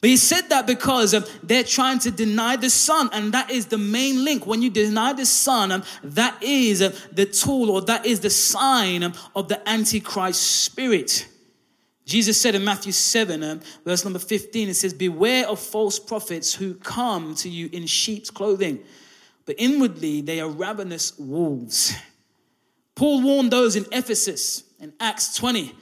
But 0.00 0.10
he 0.10 0.16
said 0.16 0.48
that 0.48 0.66
because 0.66 1.14
um, 1.14 1.24
they're 1.44 1.62
trying 1.62 2.00
to 2.00 2.10
deny 2.10 2.56
the 2.56 2.70
Son, 2.70 3.08
and 3.12 3.32
that 3.34 3.50
is 3.50 3.66
the 3.66 3.78
main 3.78 4.24
link. 4.24 4.46
When 4.46 4.62
you 4.62 4.70
deny 4.70 5.12
the 5.12 5.26
Son, 5.26 5.70
um, 5.70 5.84
that 6.02 6.42
is 6.42 6.82
uh, 6.82 6.96
the 7.12 7.26
tool 7.26 7.70
or 7.70 7.82
that 7.82 8.06
is 8.06 8.20
the 8.20 8.30
sign 8.30 9.04
um, 9.04 9.12
of 9.36 9.48
the 9.48 9.68
Antichrist 9.68 10.42
spirit. 10.42 11.28
Jesus 12.04 12.40
said 12.40 12.56
in 12.56 12.64
Matthew 12.64 12.90
7, 12.90 13.42
um, 13.44 13.60
verse 13.84 14.02
number 14.02 14.18
15, 14.18 14.70
it 14.70 14.74
says, 14.74 14.92
Beware 14.92 15.46
of 15.46 15.60
false 15.60 16.00
prophets 16.00 16.52
who 16.52 16.74
come 16.74 17.36
to 17.36 17.48
you 17.48 17.68
in 17.72 17.86
sheep's 17.86 18.30
clothing 18.30 18.80
but 19.46 19.56
inwardly 19.58 20.20
they 20.20 20.40
are 20.40 20.48
ravenous 20.48 21.18
wolves. 21.18 21.94
Paul 22.94 23.22
warned 23.22 23.50
those 23.50 23.76
in 23.76 23.86
Ephesus 23.92 24.64
in 24.80 24.92
Acts 25.00 25.36
20, 25.36 25.74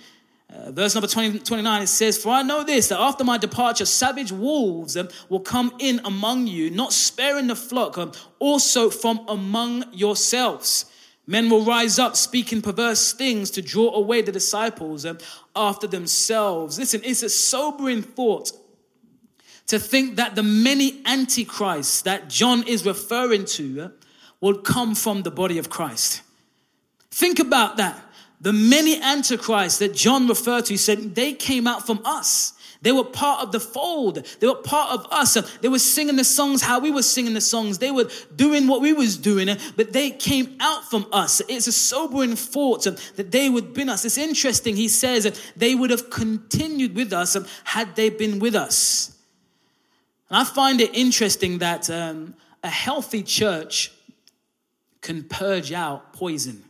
uh, 0.52 0.72
verse 0.72 0.94
number 0.94 1.08
20, 1.08 1.40
29, 1.40 1.82
it 1.82 1.86
says, 1.86 2.18
For 2.18 2.30
I 2.30 2.42
know 2.42 2.64
this, 2.64 2.88
that 2.88 3.00
after 3.00 3.24
my 3.24 3.38
departure, 3.38 3.86
savage 3.86 4.32
wolves 4.32 4.96
um, 4.96 5.08
will 5.28 5.40
come 5.40 5.72
in 5.78 6.00
among 6.04 6.46
you, 6.46 6.70
not 6.70 6.92
sparing 6.92 7.46
the 7.46 7.56
flock, 7.56 7.96
um, 7.98 8.12
also 8.38 8.90
from 8.90 9.20
among 9.28 9.84
yourselves. 9.92 10.86
Men 11.26 11.48
will 11.48 11.64
rise 11.64 11.98
up 11.98 12.16
speaking 12.16 12.60
perverse 12.60 13.12
things 13.12 13.50
to 13.52 13.62
draw 13.62 13.94
away 13.94 14.22
the 14.22 14.32
disciples 14.32 15.06
um, 15.06 15.18
after 15.54 15.86
themselves. 15.86 16.78
Listen, 16.78 17.00
it's 17.04 17.22
a 17.22 17.28
sobering 17.28 18.02
thought 18.02 18.50
to 19.70 19.78
think 19.78 20.16
that 20.16 20.34
the 20.34 20.42
many 20.42 21.00
antichrists 21.06 22.02
that 22.02 22.28
John 22.28 22.64
is 22.66 22.84
referring 22.84 23.44
to 23.44 23.92
will 24.40 24.58
come 24.58 24.96
from 24.96 25.22
the 25.22 25.30
body 25.30 25.58
of 25.58 25.70
Christ. 25.70 26.22
Think 27.12 27.38
about 27.38 27.76
that. 27.76 27.96
The 28.40 28.52
many 28.52 29.00
antichrists 29.00 29.78
that 29.78 29.94
John 29.94 30.26
referred 30.26 30.64
to, 30.64 30.72
he 30.72 30.76
said 30.76 31.14
they 31.14 31.34
came 31.34 31.68
out 31.68 31.86
from 31.86 32.00
us. 32.04 32.54
They 32.82 32.90
were 32.90 33.04
part 33.04 33.44
of 33.44 33.52
the 33.52 33.60
fold. 33.60 34.26
They 34.40 34.48
were 34.48 34.56
part 34.56 34.90
of 34.90 35.06
us. 35.12 35.34
They 35.60 35.68
were 35.68 35.78
singing 35.78 36.16
the 36.16 36.24
songs 36.24 36.62
how 36.62 36.80
we 36.80 36.90
were 36.90 37.04
singing 37.04 37.34
the 37.34 37.40
songs. 37.40 37.78
They 37.78 37.92
were 37.92 38.10
doing 38.34 38.66
what 38.66 38.80
we 38.80 38.92
was 38.92 39.16
doing, 39.16 39.56
but 39.76 39.92
they 39.92 40.10
came 40.10 40.56
out 40.58 40.90
from 40.90 41.06
us. 41.12 41.42
It's 41.48 41.68
a 41.68 41.72
sobering 41.72 42.34
thought 42.34 42.82
that 43.14 43.30
they 43.30 43.48
would 43.48 43.72
been 43.72 43.88
us. 43.88 44.04
It's 44.04 44.18
interesting. 44.18 44.74
He 44.74 44.88
says 44.88 45.22
that 45.22 45.40
they 45.54 45.76
would 45.76 45.90
have 45.90 46.10
continued 46.10 46.96
with 46.96 47.12
us 47.12 47.36
had 47.62 47.94
they 47.94 48.10
been 48.10 48.40
with 48.40 48.56
us. 48.56 49.16
And 50.30 50.38
I 50.38 50.44
find 50.44 50.80
it 50.80 50.94
interesting 50.94 51.58
that 51.58 51.90
um, 51.90 52.34
a 52.62 52.68
healthy 52.68 53.22
church 53.22 53.92
can 55.00 55.24
purge 55.24 55.72
out 55.72 56.12
poison. 56.12 56.62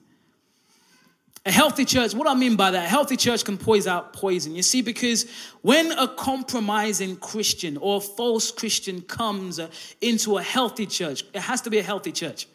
A 1.46 1.52
healthy 1.52 1.84
church, 1.84 2.14
what 2.14 2.28
I 2.28 2.34
mean 2.34 2.56
by 2.56 2.70
that, 2.70 2.84
a 2.84 2.88
healthy 2.88 3.16
church 3.16 3.44
can 3.44 3.56
poison 3.56 3.92
out 3.92 4.12
poison. 4.12 4.54
You 4.54 4.62
see, 4.62 4.82
because 4.82 5.26
when 5.62 5.90
a 5.92 6.06
compromising 6.06 7.16
Christian 7.16 7.76
or 7.78 7.96
a 7.96 8.00
false 8.00 8.50
Christian 8.50 9.00
comes 9.02 9.58
uh, 9.58 9.68
into 10.00 10.36
a 10.36 10.42
healthy 10.42 10.86
church, 10.86 11.24
it 11.32 11.40
has 11.40 11.62
to 11.62 11.70
be 11.70 11.78
a 11.78 11.82
healthy 11.82 12.12
church, 12.12 12.46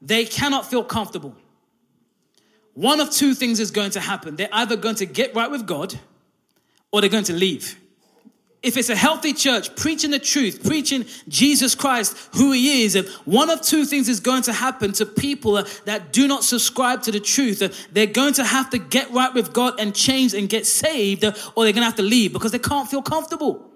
they 0.00 0.24
cannot 0.24 0.68
feel 0.68 0.84
comfortable. 0.84 1.34
One 2.74 3.00
of 3.00 3.10
two 3.10 3.34
things 3.34 3.60
is 3.60 3.70
going 3.70 3.92
to 3.92 4.00
happen. 4.00 4.36
They're 4.36 4.50
either 4.52 4.76
going 4.76 4.96
to 4.96 5.06
get 5.06 5.34
right 5.34 5.50
with 5.50 5.66
God 5.66 5.98
or 6.90 7.00
they're 7.00 7.08
going 7.08 7.24
to 7.24 7.32
leave 7.32 7.78
if 8.62 8.76
it's 8.76 8.88
a 8.88 8.96
healthy 8.96 9.32
church 9.32 9.74
preaching 9.76 10.10
the 10.10 10.18
truth, 10.18 10.64
preaching 10.64 11.04
Jesus 11.28 11.74
Christ, 11.74 12.16
who 12.34 12.52
he 12.52 12.82
is, 12.82 12.96
one 13.24 13.50
of 13.50 13.62
two 13.62 13.84
things 13.84 14.08
is 14.08 14.20
going 14.20 14.42
to 14.42 14.52
happen 14.52 14.92
to 14.92 15.06
people 15.06 15.62
that 15.84 16.12
do 16.12 16.26
not 16.26 16.42
subscribe 16.42 17.02
to 17.02 17.12
the 17.12 17.20
truth. 17.20 17.86
They're 17.92 18.06
going 18.06 18.34
to 18.34 18.44
have 18.44 18.70
to 18.70 18.78
get 18.78 19.10
right 19.12 19.32
with 19.32 19.52
God 19.52 19.78
and 19.78 19.94
change 19.94 20.34
and 20.34 20.48
get 20.48 20.66
saved, 20.66 21.24
or 21.24 21.64
they're 21.64 21.72
going 21.72 21.74
to 21.74 21.82
have 21.82 21.96
to 21.96 22.02
leave 22.02 22.32
because 22.32 22.52
they 22.52 22.58
can't 22.58 22.88
feel 22.88 23.02
comfortable. 23.02 23.70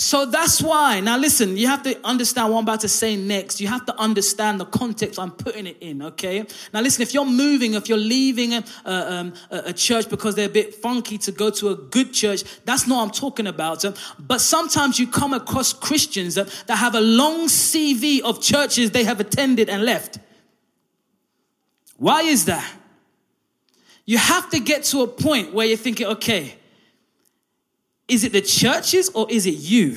So 0.00 0.24
that's 0.24 0.62
why. 0.62 1.00
Now, 1.00 1.18
listen, 1.18 1.58
you 1.58 1.66
have 1.66 1.82
to 1.82 1.94
understand 2.04 2.48
what 2.48 2.60
I'm 2.60 2.64
about 2.64 2.80
to 2.80 2.88
say 2.88 3.16
next. 3.16 3.60
You 3.60 3.68
have 3.68 3.84
to 3.84 3.94
understand 4.00 4.58
the 4.58 4.64
context 4.64 5.18
I'm 5.18 5.30
putting 5.30 5.66
it 5.66 5.76
in, 5.82 6.00
okay? 6.00 6.46
Now, 6.72 6.80
listen, 6.80 7.02
if 7.02 7.12
you're 7.12 7.26
moving, 7.26 7.74
if 7.74 7.86
you're 7.86 7.98
leaving 7.98 8.54
a, 8.54 8.64
um, 8.86 9.34
a, 9.50 9.58
a 9.66 9.72
church 9.74 10.08
because 10.08 10.36
they're 10.36 10.46
a 10.46 10.48
bit 10.52 10.74
funky 10.74 11.18
to 11.18 11.32
go 11.32 11.50
to 11.50 11.68
a 11.68 11.74
good 11.74 12.14
church, 12.14 12.44
that's 12.64 12.86
not 12.86 12.96
what 12.96 13.02
I'm 13.02 13.10
talking 13.10 13.46
about. 13.46 13.84
But 14.18 14.40
sometimes 14.40 14.98
you 14.98 15.06
come 15.06 15.34
across 15.34 15.74
Christians 15.74 16.36
that 16.36 16.48
have 16.70 16.94
a 16.94 17.00
long 17.02 17.48
CV 17.48 18.22
of 18.22 18.40
churches 18.40 18.92
they 18.92 19.04
have 19.04 19.20
attended 19.20 19.68
and 19.68 19.84
left. 19.84 20.18
Why 21.98 22.22
is 22.22 22.46
that? 22.46 22.66
You 24.06 24.16
have 24.16 24.48
to 24.48 24.60
get 24.60 24.84
to 24.84 25.02
a 25.02 25.06
point 25.06 25.52
where 25.52 25.66
you're 25.66 25.76
thinking, 25.76 26.06
okay, 26.06 26.54
is 28.10 28.24
it 28.24 28.32
the 28.32 28.40
churches 28.40 29.08
or 29.10 29.30
is 29.30 29.46
it 29.46 29.54
you? 29.54 29.96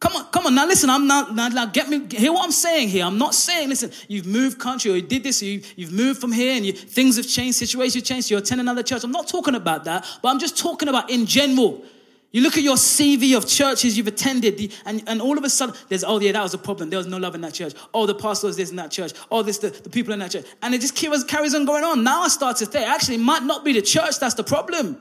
Come 0.00 0.16
on, 0.16 0.24
come 0.32 0.46
on. 0.46 0.54
Now 0.54 0.66
listen, 0.66 0.88
I'm 0.88 1.06
not, 1.06 1.34
now, 1.34 1.48
now 1.48 1.66
get 1.66 1.90
me, 1.90 2.06
hear 2.10 2.32
what 2.32 2.42
I'm 2.42 2.52
saying 2.52 2.88
here. 2.88 3.04
I'm 3.04 3.18
not 3.18 3.34
saying, 3.34 3.68
listen, 3.68 3.92
you've 4.08 4.26
moved 4.26 4.58
country 4.58 4.90
or 4.90 4.96
you 4.96 5.02
did 5.02 5.22
this, 5.22 5.42
you, 5.42 5.60
you've 5.76 5.92
moved 5.92 6.20
from 6.20 6.32
here 6.32 6.56
and 6.56 6.64
you, 6.64 6.72
things 6.72 7.16
have 7.16 7.28
changed, 7.28 7.58
situations 7.58 8.02
changed, 8.02 8.30
you 8.30 8.38
attend 8.38 8.62
another 8.62 8.82
church. 8.82 9.04
I'm 9.04 9.12
not 9.12 9.28
talking 9.28 9.54
about 9.54 9.84
that, 9.84 10.06
but 10.22 10.30
I'm 10.30 10.38
just 10.38 10.56
talking 10.56 10.88
about 10.88 11.10
in 11.10 11.26
general. 11.26 11.84
You 12.32 12.42
look 12.42 12.56
at 12.56 12.62
your 12.62 12.76
CV 12.76 13.36
of 13.36 13.46
churches 13.46 13.98
you've 13.98 14.06
attended, 14.06 14.72
and, 14.86 15.02
and 15.06 15.20
all 15.20 15.36
of 15.36 15.42
a 15.42 15.50
sudden, 15.50 15.74
there's, 15.88 16.04
oh, 16.04 16.20
yeah, 16.20 16.32
that 16.32 16.42
was 16.42 16.54
a 16.54 16.58
problem. 16.58 16.88
There 16.88 16.98
was 16.98 17.08
no 17.08 17.18
love 17.18 17.34
in 17.34 17.40
that 17.40 17.54
church. 17.54 17.74
Oh, 17.92 18.06
the 18.06 18.14
pastor 18.14 18.46
was 18.46 18.56
this 18.56 18.70
in 18.70 18.76
that 18.76 18.92
church. 18.92 19.12
Oh, 19.32 19.42
this, 19.42 19.58
the, 19.58 19.70
the 19.70 19.90
people 19.90 20.12
in 20.12 20.20
that 20.20 20.30
church. 20.30 20.46
And 20.62 20.72
it 20.72 20.80
just 20.80 20.94
carries, 20.94 21.24
carries 21.24 21.56
on 21.56 21.64
going 21.64 21.82
on. 21.82 22.04
Now 22.04 22.22
I 22.22 22.28
start 22.28 22.56
to 22.58 22.66
think, 22.66 22.88
actually, 22.88 23.16
it 23.16 23.22
might 23.22 23.42
not 23.42 23.64
be 23.64 23.72
the 23.72 23.82
church 23.82 24.20
that's 24.20 24.34
the 24.34 24.44
problem. 24.44 25.00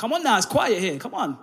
Come 0.00 0.14
on 0.14 0.22
now, 0.22 0.38
it's 0.38 0.46
quiet 0.46 0.78
here. 0.78 0.96
Come 0.96 1.12
on. 1.12 1.36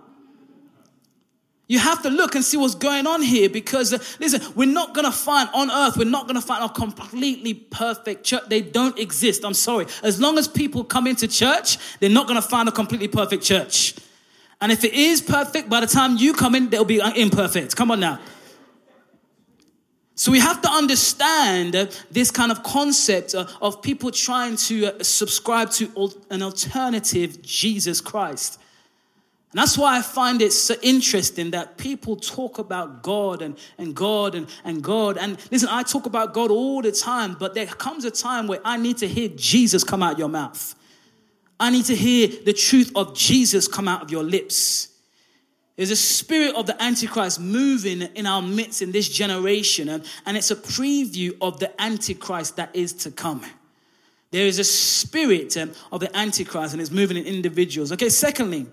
You 1.68 1.78
have 1.78 2.02
to 2.02 2.10
look 2.10 2.34
and 2.34 2.44
see 2.44 2.58
what's 2.58 2.74
going 2.74 3.06
on 3.06 3.22
here 3.22 3.52
because, 3.52 3.94
uh, 3.94 4.00
listen, 4.20 4.42
we're 4.56 4.66
not 4.66 4.96
going 4.96 5.06
to 5.06 5.12
find 5.12 5.48
on 5.54 5.70
earth, 5.70 5.96
we're 5.96 6.06
not 6.10 6.24
going 6.24 6.42
to 6.42 6.48
find 6.48 6.64
a 6.64 6.70
completely 6.70 7.54
perfect 7.54 8.24
church. 8.24 8.42
They 8.50 8.62
don't 8.62 8.98
exist. 8.98 9.46
I'm 9.46 9.54
sorry. 9.54 9.86
As 10.02 10.20
long 10.20 10.40
as 10.40 10.48
people 10.48 10.84
come 10.84 11.06
into 11.06 11.28
church, 11.28 11.78
they're 12.00 12.10
not 12.10 12.26
going 12.26 12.42
to 12.42 12.48
find 12.48 12.68
a 12.68 12.72
completely 12.72 13.08
perfect 13.08 13.44
church. 13.44 13.94
And 14.60 14.72
if 14.72 14.84
it 14.84 14.94
is 14.96 15.22
perfect, 15.22 15.70
by 15.70 15.82
the 15.82 15.86
time 15.86 16.18
you 16.18 16.34
come 16.34 16.56
in, 16.56 16.72
they'll 16.72 16.84
be 16.84 17.00
imperfect. 17.16 17.76
Come 17.76 17.92
on 17.92 18.00
now. 18.00 18.20
So 20.18 20.32
we 20.32 20.40
have 20.40 20.64
to 20.64 20.70
understand 20.70 21.74
this 22.10 22.32
kind 22.32 22.52
of 22.52 22.64
concept 22.64 23.36
of 23.36 23.84
people 23.84 24.10
trying 24.10 24.58
to 24.58 25.04
subscribe 25.04 25.70
to 25.74 26.12
an 26.32 26.42
alternative 26.42 27.40
Jesus 27.44 28.02
Christ. 28.02 28.60
And 29.52 29.62
that's 29.62 29.78
why 29.78 30.00
I 30.00 30.02
find 30.02 30.42
it 30.42 30.54
so 30.54 30.74
interesting 30.82 31.52
that 31.52 31.78
people 31.78 32.16
talk 32.16 32.58
about 32.58 33.04
God 33.04 33.44
and, 33.44 33.60
and 33.78 33.96
God 33.96 34.34
and, 34.34 34.48
and 34.66 34.84
God. 34.84 35.20
And 35.20 35.38
listen, 35.52 35.70
I 35.72 35.84
talk 35.84 36.08
about 36.08 36.34
God 36.34 36.50
all 36.50 36.82
the 36.82 36.92
time, 36.92 37.38
but 37.40 37.54
there 37.54 37.68
comes 37.68 38.04
a 38.04 38.12
time 38.12 38.48
where 38.48 38.60
I 38.66 38.76
need 38.78 38.98
to 38.98 39.08
hear 39.08 39.30
Jesus 39.30 39.84
come 39.84 40.02
out 40.02 40.18
your 40.18 40.30
mouth. 40.30 40.74
I 41.60 41.70
need 41.70 41.86
to 41.86 41.96
hear 41.96 42.28
the 42.44 42.54
truth 42.54 42.92
of 42.96 43.16
Jesus 43.16 43.68
come 43.68 43.88
out 43.88 44.02
of 44.02 44.10
your 44.10 44.24
lips. 44.24 44.97
There's 45.78 45.92
a 45.92 45.96
spirit 45.96 46.56
of 46.56 46.66
the 46.66 46.82
Antichrist 46.82 47.40
moving 47.40 48.02
in 48.02 48.26
our 48.26 48.42
midst 48.42 48.82
in 48.82 48.92
this 48.92 49.08
generation, 49.08 49.90
and, 49.90 50.04
and 50.26 50.36
it's 50.36 50.50
a 50.50 50.56
preview 50.56 51.38
of 51.40 51.60
the 51.60 51.80
Antichrist 51.80 52.56
that 52.56 52.76
is 52.76 52.94
to 52.94 53.12
come. 53.12 53.46
There 54.32 54.48
is 54.48 54.58
a 54.58 54.64
spirit 54.64 55.56
um, 55.56 55.72
of 55.92 56.00
the 56.00 56.18
Antichrist, 56.18 56.74
and 56.74 56.82
it's 56.82 56.90
moving 56.90 57.16
in 57.16 57.26
individuals. 57.26 57.92
Okay, 57.92 58.10
secondly, 58.10 58.66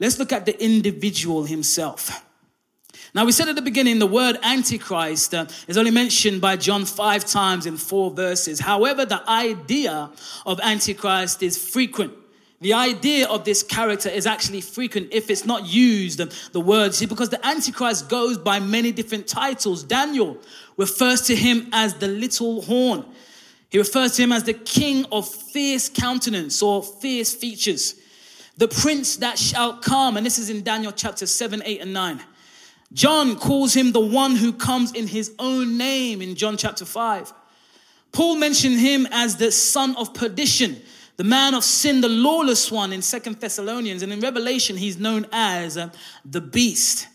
let's 0.00 0.18
look 0.18 0.32
at 0.32 0.44
the 0.44 0.62
individual 0.62 1.44
himself. 1.44 2.24
Now, 3.14 3.24
we 3.24 3.32
said 3.32 3.48
at 3.48 3.54
the 3.54 3.62
beginning 3.62 4.00
the 4.00 4.06
word 4.06 4.38
Antichrist 4.42 5.34
uh, 5.34 5.46
is 5.68 5.78
only 5.78 5.92
mentioned 5.92 6.40
by 6.40 6.56
John 6.56 6.84
five 6.84 7.24
times 7.24 7.66
in 7.66 7.76
four 7.76 8.10
verses. 8.10 8.58
However, 8.58 9.04
the 9.04 9.22
idea 9.30 10.10
of 10.44 10.58
Antichrist 10.60 11.42
is 11.42 11.56
frequent. 11.56 12.14
The 12.62 12.74
idea 12.74 13.26
of 13.26 13.44
this 13.44 13.64
character 13.64 14.08
is 14.08 14.24
actually 14.24 14.60
frequent 14.60 15.08
if 15.10 15.30
it's 15.30 15.44
not 15.44 15.66
used, 15.66 16.20
um, 16.20 16.30
the 16.52 16.60
word, 16.60 16.94
see, 16.94 17.06
because 17.06 17.28
the 17.28 17.44
Antichrist 17.44 18.08
goes 18.08 18.38
by 18.38 18.60
many 18.60 18.92
different 18.92 19.26
titles. 19.26 19.82
Daniel 19.82 20.38
refers 20.76 21.22
to 21.22 21.34
him 21.34 21.68
as 21.72 21.94
the 21.94 22.06
little 22.06 22.62
horn. 22.62 23.04
He 23.68 23.78
refers 23.78 24.14
to 24.14 24.22
him 24.22 24.30
as 24.30 24.44
the 24.44 24.54
king 24.54 25.06
of 25.10 25.28
fierce 25.28 25.88
countenance 25.88 26.62
or 26.62 26.84
fierce 26.84 27.34
features. 27.34 27.96
The 28.58 28.68
prince 28.68 29.16
that 29.16 29.40
shall 29.40 29.78
come, 29.78 30.16
and 30.16 30.24
this 30.24 30.38
is 30.38 30.48
in 30.48 30.62
Daniel 30.62 30.92
chapter 30.92 31.26
7, 31.26 31.64
8, 31.64 31.80
and 31.80 31.92
9. 31.92 32.20
John 32.92 33.34
calls 33.34 33.74
him 33.74 33.90
the 33.90 33.98
one 33.98 34.36
who 34.36 34.52
comes 34.52 34.92
in 34.92 35.08
his 35.08 35.34
own 35.40 35.78
name 35.78 36.22
in 36.22 36.36
John 36.36 36.56
chapter 36.56 36.84
5. 36.84 37.32
Paul 38.12 38.36
mentioned 38.36 38.78
him 38.78 39.08
as 39.10 39.36
the 39.38 39.50
son 39.50 39.96
of 39.96 40.14
perdition 40.14 40.80
the 41.16 41.24
man 41.24 41.54
of 41.54 41.64
sin, 41.64 42.00
the 42.00 42.08
lawless 42.08 42.70
one 42.70 42.92
in 42.92 43.02
Second 43.02 43.38
Thessalonians, 43.40 44.02
and 44.02 44.12
in 44.12 44.20
Revelation, 44.20 44.76
he's 44.76 44.98
known 44.98 45.26
as 45.32 45.76
uh, 45.76 45.90
the 46.24 46.40
beast. 46.40 47.08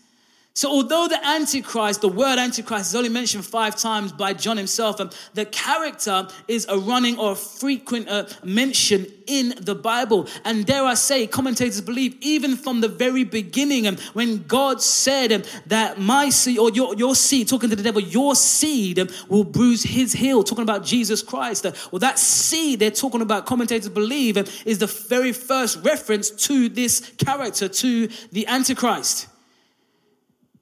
So, 0.58 0.68
although 0.72 1.06
the 1.06 1.24
Antichrist, 1.24 2.00
the 2.00 2.08
word 2.08 2.36
Antichrist, 2.36 2.86
is 2.90 2.96
only 2.96 3.10
mentioned 3.10 3.46
five 3.46 3.76
times 3.76 4.10
by 4.10 4.32
John 4.32 4.56
himself, 4.56 5.00
um, 5.00 5.08
the 5.32 5.44
character 5.44 6.26
is 6.48 6.66
a 6.68 6.76
running 6.76 7.16
or 7.16 7.30
a 7.30 7.36
frequent 7.36 8.08
uh, 8.08 8.26
mention 8.42 9.06
in 9.28 9.54
the 9.60 9.76
Bible. 9.76 10.26
And 10.44 10.66
dare 10.66 10.82
I 10.82 10.94
say, 10.94 11.28
commentators 11.28 11.80
believe 11.80 12.16
even 12.20 12.56
from 12.56 12.80
the 12.80 12.88
very 12.88 13.22
beginning, 13.22 13.86
um, 13.86 13.98
when 14.14 14.48
God 14.48 14.82
said 14.82 15.30
um, 15.30 15.44
that 15.66 16.00
my 16.00 16.28
seed, 16.28 16.58
or 16.58 16.70
your, 16.72 16.92
your 16.96 17.14
seed, 17.14 17.46
talking 17.46 17.70
to 17.70 17.76
the 17.76 17.82
devil, 17.84 18.02
your 18.02 18.34
seed 18.34 18.98
um, 18.98 19.06
will 19.28 19.44
bruise 19.44 19.84
his 19.84 20.12
heel, 20.12 20.42
talking 20.42 20.64
about 20.64 20.84
Jesus 20.84 21.22
Christ. 21.22 21.66
Uh, 21.66 21.72
well, 21.92 22.00
that 22.00 22.18
seed 22.18 22.80
they're 22.80 22.90
talking 22.90 23.22
about, 23.22 23.46
commentators 23.46 23.88
believe, 23.88 24.36
um, 24.36 24.46
is 24.66 24.78
the 24.78 24.88
very 24.88 25.30
first 25.30 25.78
reference 25.84 26.30
to 26.30 26.68
this 26.68 27.12
character, 27.16 27.68
to 27.68 28.08
the 28.32 28.44
Antichrist. 28.48 29.28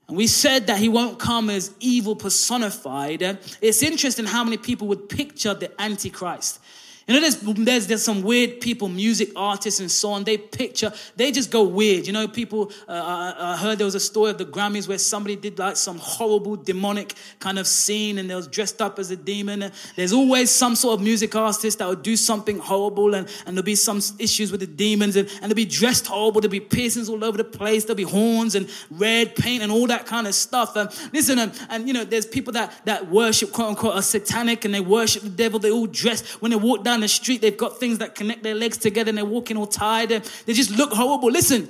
And 0.08 0.16
we 0.16 0.26
said 0.28 0.68
that 0.68 0.78
he 0.78 0.88
won't 0.88 1.18
come 1.18 1.50
as 1.50 1.74
evil 1.80 2.14
personified. 2.14 3.22
It's 3.60 3.82
interesting 3.82 4.24
how 4.24 4.44
many 4.44 4.56
people 4.56 4.86
would 4.88 5.08
picture 5.08 5.52
the 5.52 5.70
Antichrist. 5.80 6.60
You 7.06 7.14
know, 7.14 7.20
there's, 7.20 7.36
there's, 7.36 7.86
there's 7.86 8.02
some 8.02 8.22
weird 8.22 8.60
people, 8.60 8.88
music 8.88 9.30
artists 9.36 9.78
and 9.78 9.88
so 9.88 10.10
on. 10.10 10.24
They 10.24 10.36
picture, 10.36 10.92
they 11.14 11.30
just 11.30 11.52
go 11.52 11.62
weird. 11.62 12.04
You 12.04 12.12
know, 12.12 12.26
people, 12.26 12.72
uh, 12.88 12.92
I 12.92 13.28
uh, 13.28 13.34
uh, 13.38 13.56
heard 13.58 13.78
there 13.78 13.84
was 13.84 13.94
a 13.94 14.00
story 14.00 14.32
of 14.32 14.38
the 14.38 14.44
Grammys 14.44 14.88
where 14.88 14.98
somebody 14.98 15.36
did 15.36 15.56
like 15.56 15.76
some 15.76 15.98
horrible 15.98 16.56
demonic 16.56 17.14
kind 17.38 17.60
of 17.60 17.68
scene 17.68 18.18
and 18.18 18.28
they 18.28 18.34
was 18.34 18.48
dressed 18.48 18.82
up 18.82 18.98
as 18.98 19.12
a 19.12 19.16
demon. 19.16 19.70
There's 19.94 20.12
always 20.12 20.50
some 20.50 20.74
sort 20.74 20.98
of 20.98 21.04
music 21.04 21.36
artist 21.36 21.78
that 21.78 21.86
would 21.86 22.02
do 22.02 22.16
something 22.16 22.58
horrible 22.58 23.14
and, 23.14 23.28
and 23.46 23.56
there'll 23.56 23.64
be 23.64 23.76
some 23.76 24.00
issues 24.18 24.50
with 24.50 24.58
the 24.58 24.66
demons 24.66 25.14
and, 25.14 25.28
and 25.40 25.44
they'll 25.44 25.54
be 25.54 25.64
dressed 25.64 26.08
horrible. 26.08 26.40
There'll 26.40 26.50
be 26.50 26.58
piercings 26.58 27.08
all 27.08 27.22
over 27.22 27.36
the 27.36 27.44
place. 27.44 27.84
There'll 27.84 27.94
be 27.94 28.02
horns 28.02 28.56
and 28.56 28.68
red 28.90 29.36
paint 29.36 29.62
and 29.62 29.70
all 29.70 29.86
that 29.86 30.06
kind 30.06 30.26
of 30.26 30.34
stuff. 30.34 30.74
And 30.74 30.90
listen, 31.12 31.38
and, 31.38 31.52
and 31.70 31.86
you 31.86 31.94
know, 31.94 32.02
there's 32.02 32.26
people 32.26 32.52
that, 32.54 32.84
that 32.84 33.08
worship, 33.08 33.52
quote 33.52 33.68
unquote, 33.68 33.94
are 33.94 34.02
satanic 34.02 34.64
and 34.64 34.74
they 34.74 34.80
worship 34.80 35.22
the 35.22 35.28
devil. 35.28 35.60
They 35.60 35.70
all 35.70 35.86
dress, 35.86 36.32
when 36.40 36.50
they 36.50 36.56
walk 36.56 36.82
down 36.82 36.95
down 36.96 37.02
the 37.02 37.08
street, 37.08 37.42
they've 37.42 37.56
got 37.56 37.78
things 37.78 37.98
that 37.98 38.14
connect 38.14 38.42
their 38.42 38.54
legs 38.54 38.78
together 38.78 39.10
and 39.10 39.18
they're 39.18 39.24
walking 39.24 39.56
all 39.56 39.66
tired 39.66 40.10
and 40.10 40.24
they 40.46 40.54
just 40.54 40.70
look 40.70 40.92
horrible. 40.92 41.30
Listen, 41.30 41.68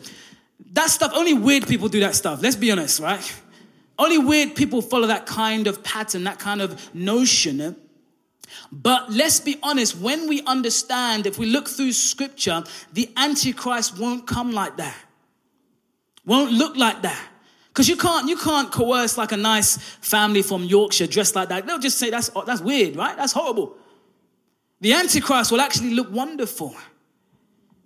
that 0.72 0.88
stuff, 0.88 1.12
only 1.14 1.34
weird 1.34 1.66
people 1.66 1.88
do 1.88 2.00
that 2.00 2.14
stuff. 2.14 2.40
Let's 2.42 2.56
be 2.56 2.70
honest, 2.70 3.00
right? 3.00 3.42
Only 3.98 4.18
weird 4.18 4.54
people 4.54 4.82
follow 4.82 5.08
that 5.08 5.26
kind 5.26 5.66
of 5.66 5.82
pattern, 5.82 6.24
that 6.24 6.38
kind 6.38 6.62
of 6.62 6.94
notion. 6.94 7.60
Eh? 7.60 7.72
But 8.70 9.10
let's 9.10 9.40
be 9.40 9.58
honest, 9.62 9.98
when 9.98 10.28
we 10.28 10.42
understand, 10.42 11.26
if 11.26 11.38
we 11.38 11.46
look 11.46 11.68
through 11.68 11.92
scripture, 11.92 12.62
the 12.92 13.10
Antichrist 13.16 13.98
won't 13.98 14.26
come 14.26 14.52
like 14.52 14.76
that. 14.76 14.96
Won't 16.24 16.52
look 16.52 16.76
like 16.76 17.02
that. 17.02 17.28
Because 17.68 17.88
you 17.88 17.96
can't, 17.96 18.28
you 18.28 18.36
can't 18.36 18.70
coerce 18.70 19.18
like 19.18 19.32
a 19.32 19.36
nice 19.36 19.76
family 20.00 20.42
from 20.42 20.64
Yorkshire 20.64 21.08
dressed 21.08 21.34
like 21.34 21.48
that. 21.48 21.66
They'll 21.66 21.78
just 21.78 21.98
say 21.98 22.10
that's, 22.10 22.30
that's 22.46 22.60
weird, 22.60 22.96
right? 22.96 23.16
That's 23.16 23.32
horrible. 23.32 23.76
The 24.80 24.92
Antichrist 24.92 25.50
will 25.50 25.60
actually 25.60 25.94
look 25.94 26.10
wonderful, 26.10 26.74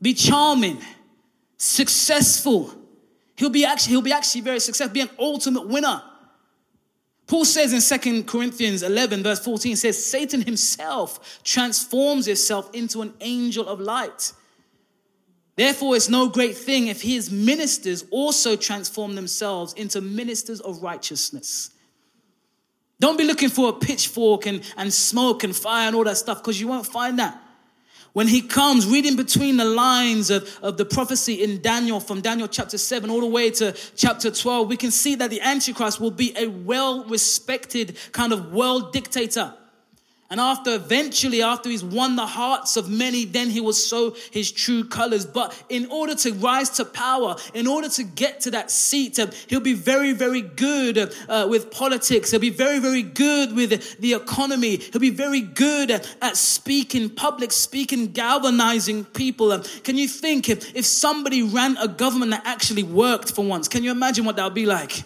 be 0.02 0.14
charming, 0.14 0.80
successful. 1.56 2.74
He'll 3.36 3.50
be 3.50 3.64
actually, 3.64 3.92
he'll 3.92 4.02
be 4.02 4.12
actually 4.12 4.40
very 4.40 4.60
successful, 4.60 4.92
be 4.92 5.00
an 5.00 5.10
ultimate 5.18 5.68
winner. 5.68 6.02
Paul 7.26 7.44
says 7.44 7.72
in 7.72 8.00
2 8.00 8.24
Corinthians 8.24 8.82
11, 8.82 9.22
verse 9.22 9.38
14, 9.44 9.76
says, 9.76 10.04
Satan 10.04 10.42
himself 10.42 11.40
transforms 11.44 12.26
himself 12.26 12.74
into 12.74 13.02
an 13.02 13.14
angel 13.20 13.68
of 13.68 13.78
light. 13.78 14.32
Therefore, 15.54 15.94
it's 15.94 16.08
no 16.08 16.28
great 16.28 16.56
thing 16.56 16.88
if 16.88 17.02
his 17.02 17.30
ministers 17.30 18.04
also 18.10 18.56
transform 18.56 19.14
themselves 19.14 19.74
into 19.74 20.00
ministers 20.00 20.58
of 20.60 20.82
righteousness. 20.82 21.70
Don't 23.00 23.16
be 23.16 23.24
looking 23.24 23.48
for 23.48 23.70
a 23.70 23.72
pitchfork 23.72 24.46
and, 24.46 24.62
and 24.76 24.92
smoke 24.92 25.42
and 25.42 25.56
fire 25.56 25.88
and 25.88 25.96
all 25.96 26.04
that 26.04 26.18
stuff 26.18 26.38
because 26.38 26.60
you 26.60 26.68
won't 26.68 26.86
find 26.86 27.18
that. 27.18 27.42
When 28.12 28.26
he 28.26 28.42
comes, 28.42 28.86
reading 28.86 29.16
between 29.16 29.56
the 29.56 29.64
lines 29.64 30.30
of, 30.30 30.58
of 30.62 30.76
the 30.76 30.84
prophecy 30.84 31.42
in 31.42 31.62
Daniel, 31.62 32.00
from 32.00 32.20
Daniel 32.20 32.48
chapter 32.48 32.76
7 32.76 33.08
all 33.08 33.20
the 33.20 33.26
way 33.26 33.50
to 33.52 33.74
chapter 33.96 34.30
12, 34.30 34.68
we 34.68 34.76
can 34.76 34.90
see 34.90 35.14
that 35.14 35.30
the 35.30 35.40
Antichrist 35.40 36.00
will 36.00 36.10
be 36.10 36.36
a 36.36 36.48
well 36.48 37.04
respected 37.04 37.96
kind 38.12 38.32
of 38.32 38.52
world 38.52 38.92
dictator. 38.92 39.54
And 40.30 40.38
after 40.38 40.76
eventually, 40.76 41.42
after 41.42 41.68
he's 41.68 41.82
won 41.82 42.14
the 42.14 42.24
hearts 42.24 42.76
of 42.76 42.88
many, 42.88 43.24
then 43.24 43.50
he 43.50 43.60
will 43.60 43.72
show 43.72 44.14
his 44.30 44.52
true 44.52 44.84
colors. 44.84 45.26
But 45.26 45.60
in 45.68 45.86
order 45.86 46.14
to 46.14 46.32
rise 46.34 46.70
to 46.70 46.84
power, 46.84 47.34
in 47.52 47.66
order 47.66 47.88
to 47.88 48.04
get 48.04 48.38
to 48.42 48.52
that 48.52 48.70
seat, 48.70 49.18
uh, 49.18 49.26
he'll 49.48 49.58
be 49.58 49.74
very, 49.74 50.12
very 50.12 50.42
good 50.42 51.12
uh, 51.28 51.48
with 51.50 51.72
politics. 51.72 52.30
He'll 52.30 52.38
be 52.38 52.48
very, 52.48 52.78
very 52.78 53.02
good 53.02 53.56
with 53.56 53.98
the 53.98 54.14
economy. 54.14 54.76
He'll 54.76 55.00
be 55.00 55.10
very 55.10 55.40
good 55.40 55.90
at 55.90 56.36
speaking, 56.36 57.10
public 57.10 57.50
speaking, 57.50 58.12
galvanizing 58.12 59.06
people. 59.06 59.50
Um, 59.50 59.64
can 59.82 59.96
you 59.96 60.06
think 60.06 60.48
if, 60.48 60.76
if 60.76 60.84
somebody 60.84 61.42
ran 61.42 61.76
a 61.78 61.88
government 61.88 62.30
that 62.30 62.42
actually 62.46 62.84
worked 62.84 63.32
for 63.32 63.44
once? 63.44 63.66
Can 63.66 63.82
you 63.82 63.90
imagine 63.90 64.24
what 64.24 64.36
that 64.36 64.44
would 64.44 64.54
be 64.54 64.66
like? 64.66 65.02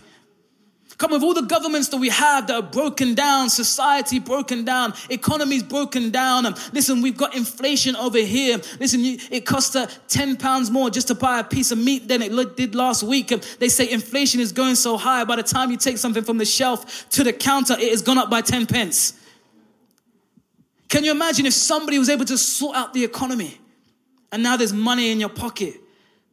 Come 0.98 1.10
with 1.10 1.22
all 1.22 1.34
the 1.34 1.42
governments 1.42 1.88
that 1.88 1.96
we 1.96 2.08
have 2.08 2.46
that 2.46 2.54
are 2.54 2.62
broken 2.62 3.14
down, 3.14 3.50
society 3.50 4.20
broken 4.20 4.64
down, 4.64 4.94
economies 5.10 5.62
broken 5.62 6.10
down. 6.10 6.46
Um, 6.46 6.54
listen, 6.72 7.02
we've 7.02 7.16
got 7.16 7.34
inflation 7.34 7.96
over 7.96 8.18
here. 8.18 8.60
Listen, 8.78 9.00
it 9.02 9.44
costs 9.44 9.74
uh, 9.74 9.90
10 10.08 10.36
pounds 10.36 10.70
more 10.70 10.90
just 10.90 11.08
to 11.08 11.14
buy 11.14 11.40
a 11.40 11.44
piece 11.44 11.72
of 11.72 11.78
meat 11.78 12.06
than 12.06 12.22
it 12.22 12.56
did 12.56 12.74
last 12.76 13.02
week. 13.02 13.28
They 13.58 13.68
say 13.68 13.90
inflation 13.90 14.40
is 14.40 14.52
going 14.52 14.76
so 14.76 14.96
high. 14.96 15.24
By 15.24 15.36
the 15.36 15.42
time 15.42 15.72
you 15.72 15.76
take 15.76 15.98
something 15.98 16.22
from 16.22 16.38
the 16.38 16.44
shelf 16.44 17.08
to 17.10 17.24
the 17.24 17.32
counter, 17.32 17.74
it 17.74 17.90
has 17.90 18.02
gone 18.02 18.18
up 18.18 18.30
by 18.30 18.40
10 18.40 18.66
pence. 18.66 19.14
Can 20.88 21.02
you 21.02 21.10
imagine 21.10 21.44
if 21.46 21.54
somebody 21.54 21.98
was 21.98 22.08
able 22.08 22.24
to 22.26 22.38
sort 22.38 22.76
out 22.76 22.94
the 22.94 23.02
economy 23.02 23.58
and 24.30 24.44
now 24.44 24.56
there's 24.56 24.72
money 24.72 25.10
in 25.10 25.18
your 25.18 25.28
pocket? 25.28 25.80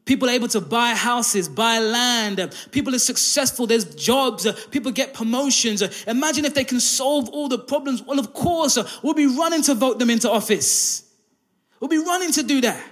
People 0.06 0.30
are 0.30 0.34
able 0.34 0.48
to 0.48 0.62
buy 0.62 0.90
houses, 0.96 1.48
buy 1.48 1.80
land. 1.80 2.54
People 2.72 2.96
are 2.96 3.00
successful. 3.00 3.68
There's 3.68 3.86
jobs. 3.96 4.48
People 4.70 4.92
get 4.92 5.14
promotions. 5.14 5.82
Imagine 6.06 6.46
if 6.46 6.54
they 6.54 6.64
can 6.64 6.80
solve 6.80 7.30
all 7.30 7.48
the 7.48 7.60
problems. 7.60 8.02
Well, 8.02 8.20
of 8.20 8.34
course, 8.34 8.78
we'll 9.04 9.14
be 9.14 9.28
running 9.28 9.62
to 9.64 9.76
vote 9.76 10.00
them 10.00 10.10
into 10.10 10.30
office. 10.30 11.04
We'll 11.80 11.90
be 11.90 11.98
running 11.98 12.32
to 12.34 12.44
do 12.44 12.62
that. 12.62 12.84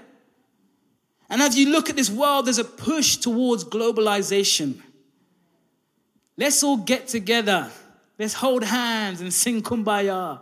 And 1.30 1.42
as 1.42 1.58
you 1.58 1.72
look 1.72 1.90
at 1.90 1.96
this 1.96 2.10
world, 2.10 2.46
there's 2.46 2.58
a 2.58 2.64
push 2.64 3.18
towards 3.18 3.64
globalization. 3.64 4.82
Let's 6.38 6.64
all 6.64 6.78
get 6.78 7.08
together. 7.08 7.72
Let's 8.18 8.34
hold 8.34 8.64
hands 8.64 9.22
and 9.22 9.34
sing 9.34 9.62
kumbaya. 9.62 10.40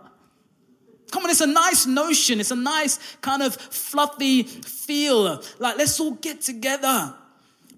Come 1.10 1.24
on, 1.24 1.30
it's 1.30 1.40
a 1.40 1.46
nice 1.46 1.86
notion. 1.86 2.40
It's 2.40 2.50
a 2.50 2.56
nice 2.56 2.98
kind 3.20 3.42
of 3.42 3.56
fluffy 3.56 4.42
feel. 4.42 5.42
Like, 5.58 5.78
let's 5.78 5.98
all 6.00 6.12
get 6.12 6.40
together 6.42 7.14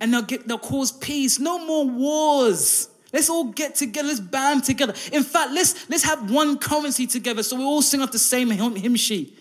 and 0.00 0.12
they'll, 0.12 0.22
get, 0.22 0.48
they'll 0.48 0.58
cause 0.58 0.90
peace. 0.90 1.38
No 1.38 1.64
more 1.64 1.86
wars. 1.86 2.88
Let's 3.12 3.28
all 3.28 3.44
get 3.44 3.74
together. 3.74 4.08
Let's 4.08 4.20
band 4.20 4.64
together. 4.64 4.94
In 5.12 5.22
fact, 5.22 5.52
let's, 5.52 5.88
let's 5.88 6.04
have 6.04 6.30
one 6.30 6.58
currency 6.58 7.06
together 7.06 7.42
so 7.42 7.56
we 7.56 7.64
all 7.64 7.82
sing 7.82 8.00
off 8.00 8.12
the 8.12 8.18
same 8.18 8.50
hymn, 8.50 8.96
sheet. 8.96 9.36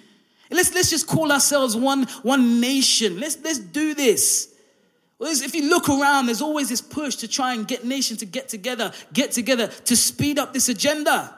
Let's, 0.51 0.73
let's 0.73 0.89
just 0.89 1.07
call 1.07 1.31
ourselves 1.31 1.75
one, 1.75 2.03
one 2.23 2.59
nation. 2.59 3.19
Let's, 3.19 3.37
let's 3.43 3.59
do 3.59 3.93
this. 3.93 4.53
If 5.21 5.53
you 5.53 5.69
look 5.69 5.89
around, 5.89 6.27
there's 6.27 6.41
always 6.41 6.69
this 6.69 6.81
push 6.81 7.15
to 7.17 7.27
try 7.27 7.53
and 7.53 7.67
get 7.67 7.83
nations 7.83 8.19
to 8.19 8.25
get 8.25 8.49
together, 8.49 8.93
get 9.13 9.31
together 9.31 9.67
to 9.67 9.95
speed 9.95 10.39
up 10.39 10.53
this 10.53 10.69
agenda. 10.69 11.35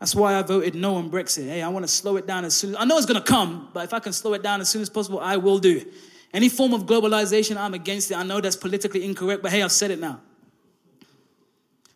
That's 0.00 0.14
why 0.14 0.34
I 0.34 0.42
voted 0.42 0.74
no 0.74 0.94
on 0.94 1.10
Brexit. 1.10 1.46
Hey, 1.46 1.60
I 1.60 1.68
want 1.68 1.84
to 1.84 1.88
slow 1.88 2.16
it 2.16 2.26
down 2.26 2.46
as 2.46 2.56
soon 2.56 2.70
as 2.70 2.76
I 2.80 2.86
know 2.86 2.96
it's 2.96 3.06
going 3.06 3.20
to 3.20 3.26
come, 3.26 3.68
but 3.74 3.84
if 3.84 3.92
I 3.92 4.00
can 4.00 4.14
slow 4.14 4.32
it 4.32 4.42
down 4.42 4.62
as 4.62 4.70
soon 4.70 4.80
as 4.80 4.88
possible, 4.88 5.20
I 5.20 5.36
will 5.36 5.58
do. 5.58 5.84
Any 6.32 6.48
form 6.48 6.72
of 6.72 6.84
globalization, 6.84 7.58
I'm 7.58 7.74
against 7.74 8.10
it. 8.10 8.16
I 8.16 8.22
know 8.22 8.40
that's 8.40 8.56
politically 8.56 9.04
incorrect, 9.04 9.42
but 9.42 9.52
hey, 9.52 9.62
I've 9.62 9.72
said 9.72 9.90
it 9.90 10.00
now. 10.00 10.20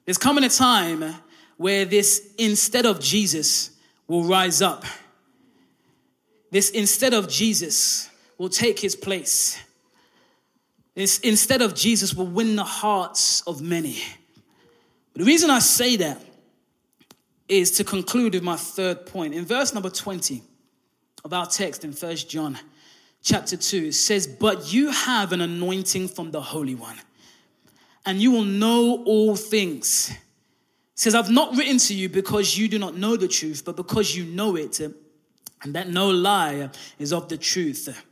There's 0.05 0.19
coming 0.19 0.45
a 0.45 0.51
time 0.51 1.15
where 1.57 1.87
this 1.87 2.35
instead 2.37 2.85
of 2.85 3.01
Jesus 3.01 3.71
will 4.07 4.25
rise 4.25 4.61
up. 4.61 4.85
This 6.51 6.69
instead 6.71 7.15
of 7.15 7.27
Jesus 7.27 8.11
will 8.37 8.51
take 8.51 8.79
his 8.79 8.95
place. 8.95 9.59
This 10.95 11.21
instead 11.21 11.63
of 11.63 11.75
Jesus 11.75 12.13
will 12.13 12.27
win 12.27 12.55
the 12.55 12.65
hearts 12.65 13.41
of 13.43 13.63
many. 13.63 13.99
The 15.15 15.25
reason 15.25 15.49
I 15.49 15.61
say 15.61 15.97
that 15.97 16.21
is 17.49 17.71
to 17.73 17.85
conclude 17.85 18.35
with 18.35 18.43
my 18.43 18.57
third 18.57 19.07
point. 19.07 19.35
In 19.35 19.45
verse 19.45 19.75
number 19.75 19.91
20 19.91 20.43
of 21.25 21.33
our 21.33 21.47
text 21.47 21.85
in 21.85 21.93
First 21.93 22.29
John 22.29 22.59
chapter 23.23 23.57
2, 23.57 23.87
it 23.87 23.93
says, 23.95 24.27
But 24.27 24.73
you 24.73 24.91
have 24.91 25.33
an 25.33 25.41
anointing 25.41 26.09
from 26.09 26.31
the 26.31 26.41
Holy 26.41 26.75
One, 26.75 26.97
and 28.07 28.21
you 28.21 28.31
will 28.31 28.45
know 28.45 29.03
all 29.05 29.37
things. 29.37 30.11
It 30.11 30.19
says, 30.99 31.15
I've 31.15 31.31
not 31.31 31.57
written 31.57 31.79
to 31.79 31.95
you 31.95 32.09
because 32.09 32.57
you 32.57 32.69
do 32.69 32.79
not 32.79 32.97
know 32.97 33.17
the 33.17 33.29
truth, 33.29 33.63
but 33.65 33.77
because 33.77 34.17
you 34.17 34.25
know 34.25 34.57
it, 34.57 34.81
and 34.81 35.75
that 35.75 35.89
no 35.89 36.11
lie 36.11 36.71
is 36.99 37.13
of 37.13 37.29
the 37.29 37.37
truth. 37.37 38.03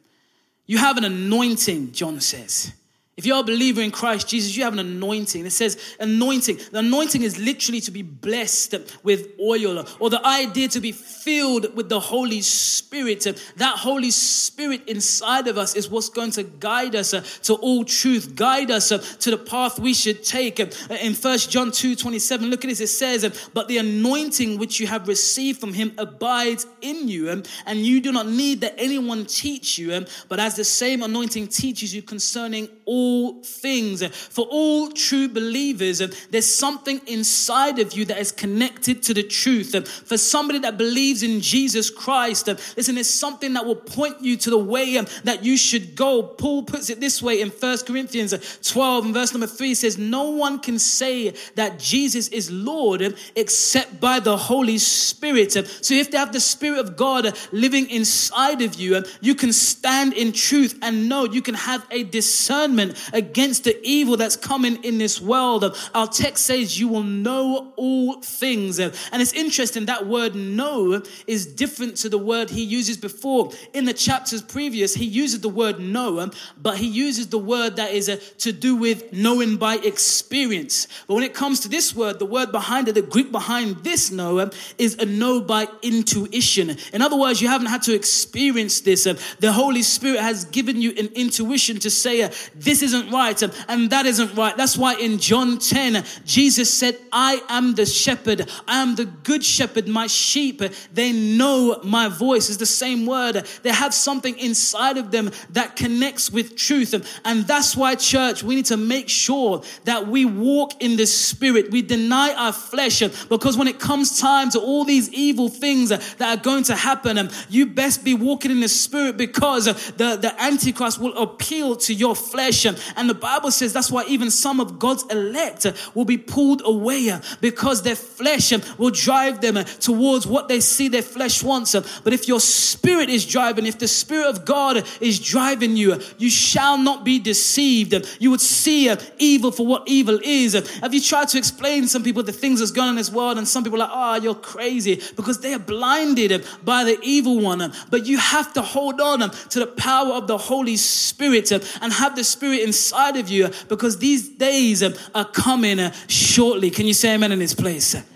You 0.67 0.79
have 0.79 0.97
an 0.97 1.05
anointing, 1.05 1.93
John 1.93 2.21
says. 2.21 2.73
If 3.15 3.27
you're 3.27 3.41
a 3.41 3.43
believer 3.43 3.83
in 3.83 3.91
Christ 3.91 4.27
Jesus, 4.27 4.57
you 4.57 4.65
have 4.65 4.73
an 4.73 4.79
anointing. 4.79 5.45
It 5.45 5.51
says 5.51 5.79
anointing. 6.01 6.59
The 6.73 6.79
anointing 6.79 7.21
is 7.21 7.39
literally 7.39 7.83
to 7.83 7.91
be 7.91 8.01
blessed 8.01 8.75
with 9.03 9.33
oil 9.39 9.85
or 10.01 10.09
the 10.09 10.27
idea 10.27 10.69
to 10.69 10.81
be 10.81 10.93
filled 10.93 11.77
with 11.77 11.91
the 11.91 12.01
Holy 12.01 12.41
Spirit. 12.41 13.27
That 13.57 13.77
Holy 13.77 14.11
Spirit 14.11 14.89
inside 14.89 15.47
of 15.47 15.59
us 15.59 15.77
is 15.77 15.91
what's 15.91 16.09
going 16.09 16.31
to 16.33 16.43
guide 16.43 16.97
us 16.97 17.11
to 17.41 17.55
all 17.57 17.85
truth, 17.85 18.35
guide 18.35 18.71
us 18.71 18.89
to 18.89 19.31
the 19.31 19.37
path 19.37 19.79
we 19.79 19.93
should 19.93 20.25
take. 20.25 20.59
In 20.59 21.13
1 21.13 21.39
John 21.39 21.71
2 21.71 21.95
27, 21.95 22.49
look 22.49 22.65
at 22.65 22.69
this. 22.69 22.81
It 22.81 22.87
says, 22.87 23.51
But 23.53 23.69
the 23.69 23.77
anointing 23.77 24.57
which 24.57 24.81
you 24.81 24.87
have 24.87 25.07
received 25.07 25.61
from 25.61 25.75
him 25.75 25.93
abides 25.99 26.67
in 26.81 27.09
you, 27.09 27.29
and 27.29 27.77
you 27.77 28.01
do 28.01 28.11
not 28.11 28.27
need 28.27 28.63
that 28.63 28.75
anyone 28.79 29.27
teach 29.27 29.77
you, 29.77 30.07
but 30.31 30.41
as 30.41 30.57
the 30.57 30.65
same 30.65 31.03
anointing 31.03 31.49
teaches 31.49 31.95
you 31.95 32.01
concerning 32.01 32.71
all 32.87 33.02
all 33.03 33.43
things. 33.43 34.07
For 34.07 34.47
all 34.51 34.91
true 34.91 35.29
believers, 35.29 35.99
there's 36.31 36.47
something 36.47 37.01
inside 37.07 37.79
of 37.79 37.93
you 37.95 38.05
that 38.07 38.19
is 38.19 38.31
connected 38.31 39.03
to 39.05 39.15
the 39.15 39.23
truth. 39.23 39.71
For 40.07 40.17
somebody 40.17 40.61
that 40.61 40.79
believes 40.79 41.23
in 41.23 41.41
Jesus 41.41 41.91
Christ, 41.91 42.47
listen, 42.77 42.97
it's 42.99 43.11
something 43.11 43.55
that 43.55 43.67
will 43.67 43.83
point 43.99 44.21
you 44.21 44.37
to 44.37 44.51
the 44.51 44.59
way 44.59 45.01
that 45.25 45.45
you 45.45 45.57
should 45.57 45.97
go. 45.97 46.23
Paul 46.23 46.63
puts 46.63 46.91
it 46.91 47.01
this 47.01 47.23
way 47.23 47.41
in 47.41 47.49
1 47.49 47.79
Corinthians 47.87 48.33
12 48.63 49.07
and 49.07 49.15
verse 49.15 49.33
number 49.33 49.47
3 49.47 49.75
says, 49.75 49.99
No 49.99 50.31
one 50.31 50.59
can 50.61 50.79
say 50.79 51.35
that 51.57 51.79
Jesus 51.79 52.29
is 52.29 52.51
Lord 52.51 53.17
except 53.35 54.01
by 54.01 54.21
the 54.21 54.37
Holy 54.37 54.79
Spirit. 54.79 55.53
So 55.53 55.95
if 55.95 56.11
they 56.11 56.19
have 56.19 56.33
the 56.33 56.41
Spirit 56.41 56.79
of 56.79 56.97
God 56.97 57.37
living 57.51 57.91
inside 57.91 58.63
of 58.63 58.75
you, 58.75 59.03
you 59.21 59.35
can 59.35 59.53
stand 59.53 60.13
in 60.13 60.33
truth 60.33 60.79
and 60.83 61.09
know 61.09 61.25
you 61.25 61.43
can 61.43 61.55
have 61.55 61.87
a 61.91 62.05
discernment 62.05 62.92
against 63.13 63.65
the 63.65 63.79
evil 63.83 64.17
that's 64.17 64.37
coming 64.37 64.83
in 64.85 64.99
this 64.99 65.21
world. 65.21 65.77
Our 65.95 66.07
text 66.07 66.47
says 66.47 66.79
you 66.79 66.89
will 66.89 67.03
know 67.03 67.73
all 67.77 68.21
things. 68.21 68.79
And 68.79 68.93
it's 69.13 69.33
interesting 69.33 69.87
that 69.87 70.07
word 70.07 70.35
know 70.35 71.03
is 71.27 71.47
different 71.47 71.97
to 71.99 72.09
the 72.09 72.19
word 72.19 72.51
he 72.51 72.63
uses 72.63 72.97
before. 72.97 73.53
In 73.73 73.85
the 73.85 73.93
chapters 73.93 74.43
previous, 74.43 74.95
he 74.95 75.05
uses 75.05 75.41
the 75.41 75.49
word 75.49 75.81
know, 75.81 76.31
but 76.61 76.79
he 76.79 76.87
uses 76.87 77.29
the 77.29 77.39
word 77.39 77.77
that 77.77 77.93
is 77.93 78.09
uh, 78.09 78.19
to 78.39 78.53
do 78.53 78.77
with 78.77 79.13
knowing 79.13 79.57
by 79.57 79.77
experience. 79.77 80.87
But 81.07 81.15
when 81.15 81.25
it 81.25 81.35
comes 81.35 81.61
to 81.61 81.69
this 81.69 81.95
word, 81.95 82.19
the 82.19 82.27
word 82.27 82.53
behind 82.53 82.89
it, 82.89 82.95
the 82.95 83.03
Greek 83.03 83.33
behind 83.33 83.85
this 83.85 84.11
know 84.11 84.51
is 84.79 84.97
a 84.97 85.07
know 85.07 85.41
by 85.41 85.69
intuition. 85.83 86.77
In 86.93 87.03
other 87.03 87.17
words, 87.17 87.41
you 87.41 87.49
haven't 87.49 87.69
had 87.69 87.83
to 87.83 87.95
experience 87.95 88.81
this. 88.81 89.05
The 89.41 89.53
Holy 89.53 89.83
Spirit 89.83 90.21
has 90.21 90.45
given 90.45 90.81
you 90.81 90.91
an 90.99 91.09
intuition 91.15 91.79
to 91.81 91.91
say, 91.91 92.23
uh, 92.23 92.31
this 92.55 92.82
isn't 92.83 93.11
right 93.11 93.41
um, 93.43 93.53
and 93.69 93.91
that 93.91 94.07
isn't 94.07 94.35
right. 94.35 94.57
That's 94.57 94.77
why 94.77 94.95
in 94.95 95.19
John 95.19 95.59
10, 95.59 96.05
Jesus 96.25 96.73
said, 96.73 96.99
I 97.13 97.43
am 97.49 97.75
the 97.75 97.87
shepherd. 97.87 98.51
I 98.67 98.83
am 98.83 98.95
the 98.97 99.05
good 99.05 99.45
shepherd. 99.45 99.89
My 99.89 100.07
sheep, 100.07 100.63
they 100.93 101.13
know 101.13 101.81
my 101.83 102.09
voice. 102.09 102.51
Is 102.51 102.59
the 102.59 102.67
same 102.67 103.07
word. 103.07 103.47
They 103.63 103.71
have 103.71 103.95
something 103.95 104.39
inside 104.39 104.97
of 104.97 105.11
them 105.11 105.31
that 105.51 105.77
connects 105.77 106.31
with 106.31 106.57
truth. 106.57 107.21
And 107.25 107.47
that's 107.47 107.77
why, 107.77 107.95
church, 107.95 108.43
we 108.43 108.57
need 108.57 108.67
to 108.67 108.77
make 108.77 109.09
sure 109.09 109.63
that 109.85 110.07
we 110.09 110.25
walk 110.25 110.81
in 110.83 110.97
the 110.97 111.07
spirit. 111.07 111.71
We 111.71 111.83
deny 111.83 112.35
our 112.35 112.53
flesh 112.53 113.03
um, 113.03 113.11
because 113.29 113.57
when 113.57 113.69
it 113.69 113.79
comes 113.79 114.21
time 114.21 114.51
to 114.51 114.61
all 114.61 114.85
these 114.85 115.13
evil 115.13 115.49
things 115.49 115.91
that 115.91 116.21
are 116.21 116.41
going 116.43 116.65
to 116.65 116.77
happen, 116.77 117.19
um, 117.19 117.29
you 117.49 117.67
best 117.67 118.05
be 118.05 118.15
walking 118.15 118.51
in 118.51 118.61
the 118.61 118.69
spirit 118.69 119.17
because 119.17 119.69
uh, 119.69 119.73
the, 119.97 120.17
the 120.17 120.35
Antichrist 120.43 120.99
will 120.99 121.17
appeal 121.17 121.77
to 121.77 121.95
your 121.95 122.17
flesh. 122.17 122.65
And 122.97 123.09
the 123.09 123.15
Bible 123.15 123.51
says 123.51 123.73
that's 123.73 123.91
why 123.91 124.05
even 124.05 124.31
some 124.31 124.61
of 124.61 124.79
God's 124.79 125.05
elect 125.11 125.67
will 125.95 126.05
be 126.05 126.19
pulled 126.19 126.63
away 126.65 127.11
uh, 127.11 127.21
because 127.41 127.83
their 127.83 127.97
flesh 127.97 128.53
uh, 128.53 128.61
will 128.79 128.91
drive 128.91 129.41
them 129.41 129.57
uh, 129.57 129.65
towards 129.65 130.27
what 130.27 130.49
they 130.49 130.61
see 130.61 130.89
their 130.89 131.03
flesh 131.03 131.43
wants. 131.43 131.73
But 131.73 132.13
if 132.13 132.29
your 132.29 132.41
spirit 132.41 133.09
is 133.09 133.27
driving, 133.27 133.67
if 133.67 133.79
the 133.79 133.89
spirit 133.89 134.29
of 134.29 134.45
God 134.45 134.87
is 135.01 135.19
driving 135.21 135.77
you, 135.77 136.01
you 136.19 136.31
shall 136.31 136.79
not 136.79 137.05
be 137.05 137.19
deceived. 137.19 137.95
You 138.19 138.31
would 138.31 138.41
see 138.41 138.95
evil 139.19 139.53
for 139.53 139.67
what 139.67 139.85
evil 139.87 140.19
is. 140.23 140.55
Have 140.81 140.95
you 140.95 141.01
tried 141.01 141.29
to 141.29 141.39
explain 141.39 141.83
to 141.83 141.89
some 141.89 142.03
people 142.03 142.23
the 142.23 142.33
things 142.33 142.59
that's 142.59 142.71
going 142.71 142.89
on 142.89 142.95
in 142.95 142.97
this 142.97 143.11
world 143.11 143.39
and 143.39 143.47
some 143.47 143.65
people 143.65 143.81
are 143.81 143.89
like, 143.89 144.21
oh, 144.21 144.23
you're 144.23 144.35
crazy 144.35 145.01
because 145.17 145.41
they 145.41 145.55
are 145.55 145.59
blinded 145.59 146.45
by 146.65 146.85
the 146.85 146.99
evil 147.03 147.41
one. 147.41 147.73
But 147.91 148.07
you 148.07 148.19
have 148.19 148.53
to 148.55 148.63
hold 148.63 149.01
on 149.01 149.31
to 149.31 149.59
the 149.59 149.67
power 149.67 150.15
of 150.15 150.27
the 150.27 150.39
Holy 150.39 150.77
Spirit 150.77 151.51
and 151.53 151.93
have 151.93 152.17
the 152.17 152.25
Spirit 152.25 152.62
inside 152.63 153.17
of 153.17 153.29
you 153.29 153.51
because 153.69 153.99
these 153.99 154.29
days 154.29 154.83
are 154.83 155.25
coming 155.25 155.91
shortly. 156.09 156.71
Can 156.71 156.87
you 156.87 156.95
say 156.95 157.15
amen 157.15 157.33
in 157.33 157.39
this 157.39 157.55
place? 157.55 157.95
It 157.95 158.07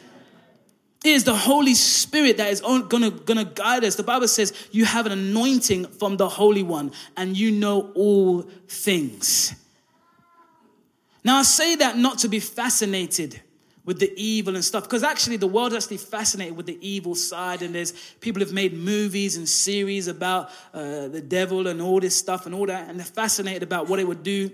is 1.04 1.24
the 1.24 1.37
Holy 1.37 1.74
Spirit 1.74 2.38
that 2.38 2.50
is 2.50 2.61
gonna, 2.61 3.11
gonna 3.11 3.44
guide 3.44 3.85
us. 3.85 3.94
The 3.94 4.02
Bible 4.02 4.26
says 4.26 4.52
you 4.72 4.85
have 4.85 5.06
an 5.06 5.12
anointing 5.12 5.87
from 5.87 6.16
the 6.16 6.28
Holy 6.28 6.64
One 6.64 6.90
and 7.16 7.37
you 7.37 7.52
know 7.52 7.92
all 7.94 8.42
things. 8.66 9.54
Now, 11.22 11.38
I 11.38 11.42
say 11.42 11.76
that 11.76 11.96
not 11.96 12.18
to 12.20 12.28
be 12.28 12.40
fascinated 12.40 13.40
with 13.87 13.99
the 13.99 14.12
evil 14.16 14.55
and 14.55 14.64
stuff, 14.64 14.83
because 14.83 15.03
actually 15.03 15.37
the 15.37 15.46
world 15.46 15.72
is 15.72 15.85
actually 15.85 15.96
fascinated 15.96 16.55
with 16.57 16.66
the 16.66 16.79
evil 16.87 17.14
side, 17.14 17.62
and 17.62 17.75
there's 17.75 17.92
people 18.20 18.40
have 18.40 18.53
made 18.53 18.75
movies 18.75 19.38
and 19.38 19.49
series 19.49 20.09
about 20.09 20.51
uh, 20.75 21.09
the 21.09 21.22
devil 21.22 21.66
and 21.68 21.81
all 21.81 22.01
this 22.01 22.14
stuff 22.14 22.44
and 22.44 22.55
all 22.55 22.66
that, 22.66 22.90
and 22.90 22.99
they're 22.99 23.07
fascinated 23.07 23.62
about 23.62 23.88
what 23.88 23.99
it 23.99 24.07
would 24.07 24.22
do 24.22 24.51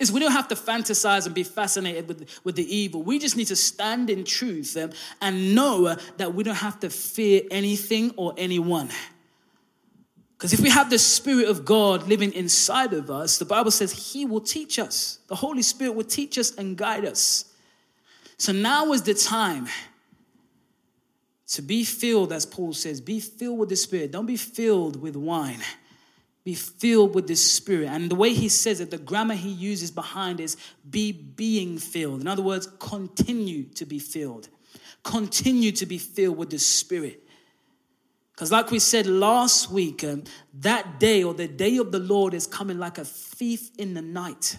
is 0.00 0.10
we 0.10 0.20
don't 0.20 0.32
have 0.32 0.48
to 0.48 0.54
fantasize 0.54 1.26
and 1.26 1.34
be 1.34 1.44
fascinated 1.44 2.08
with, 2.08 2.28
with 2.42 2.56
the 2.56 2.76
evil. 2.76 3.02
We 3.02 3.18
just 3.18 3.36
need 3.36 3.46
to 3.46 3.56
stand 3.56 4.10
in 4.10 4.24
truth 4.24 4.76
um, 4.76 4.90
and 5.20 5.54
know 5.54 5.96
that 6.16 6.34
we 6.34 6.42
don't 6.42 6.56
have 6.56 6.80
to 6.80 6.90
fear 6.90 7.42
anything 7.50 8.12
or 8.16 8.34
anyone. 8.36 8.90
Because 10.36 10.52
if 10.52 10.60
we 10.60 10.68
have 10.68 10.90
the 10.90 10.98
Spirit 10.98 11.48
of 11.48 11.64
God 11.64 12.08
living 12.08 12.32
inside 12.32 12.92
of 12.92 13.10
us, 13.10 13.38
the 13.38 13.44
Bible 13.44 13.70
says 13.70 14.12
He 14.12 14.26
will 14.26 14.40
teach 14.40 14.78
us. 14.78 15.20
The 15.28 15.36
Holy 15.36 15.62
Spirit 15.62 15.94
will 15.94 16.04
teach 16.04 16.38
us 16.38 16.54
and 16.56 16.76
guide 16.76 17.04
us. 17.04 17.53
So 18.36 18.52
now 18.52 18.92
is 18.92 19.02
the 19.02 19.14
time 19.14 19.68
to 21.48 21.62
be 21.62 21.84
filled, 21.84 22.32
as 22.32 22.46
Paul 22.46 22.72
says, 22.72 23.00
be 23.00 23.20
filled 23.20 23.58
with 23.58 23.68
the 23.68 23.76
Spirit. 23.76 24.10
Don't 24.10 24.26
be 24.26 24.36
filled 24.36 25.00
with 25.00 25.16
wine 25.16 25.60
be 26.44 26.54
filled 26.54 27.14
with 27.14 27.26
the 27.26 27.34
Spirit. 27.34 27.88
And 27.88 28.10
the 28.10 28.14
way 28.14 28.34
he 28.34 28.48
says 28.48 28.80
it, 28.80 28.90
the 28.90 28.98
grammar 28.98 29.34
he 29.34 29.48
uses 29.48 29.90
behind 29.90 30.40
is 30.40 30.56
be 30.88 31.10
being 31.10 31.78
filled. 31.78 32.20
In 32.20 32.28
other 32.28 32.42
words, 32.42 32.68
continue 32.78 33.64
to 33.74 33.86
be 33.86 33.98
filled. 33.98 34.50
Continue 35.02 35.72
to 35.72 35.86
be 35.86 35.98
filled 35.98 36.36
with 36.36 36.50
the 36.50 36.58
Spirit. 36.58 37.22
Because, 38.32 38.52
like 38.52 38.70
we 38.70 38.78
said 38.78 39.06
last 39.06 39.70
week, 39.70 40.04
um, 40.04 40.24
that 40.54 41.00
day 41.00 41.22
or 41.22 41.32
the 41.32 41.48
day 41.48 41.78
of 41.78 41.92
the 41.92 42.00
Lord 42.00 42.34
is 42.34 42.46
coming 42.46 42.78
like 42.78 42.98
a 42.98 43.04
thief 43.04 43.70
in 43.78 43.94
the 43.94 44.02
night 44.02 44.58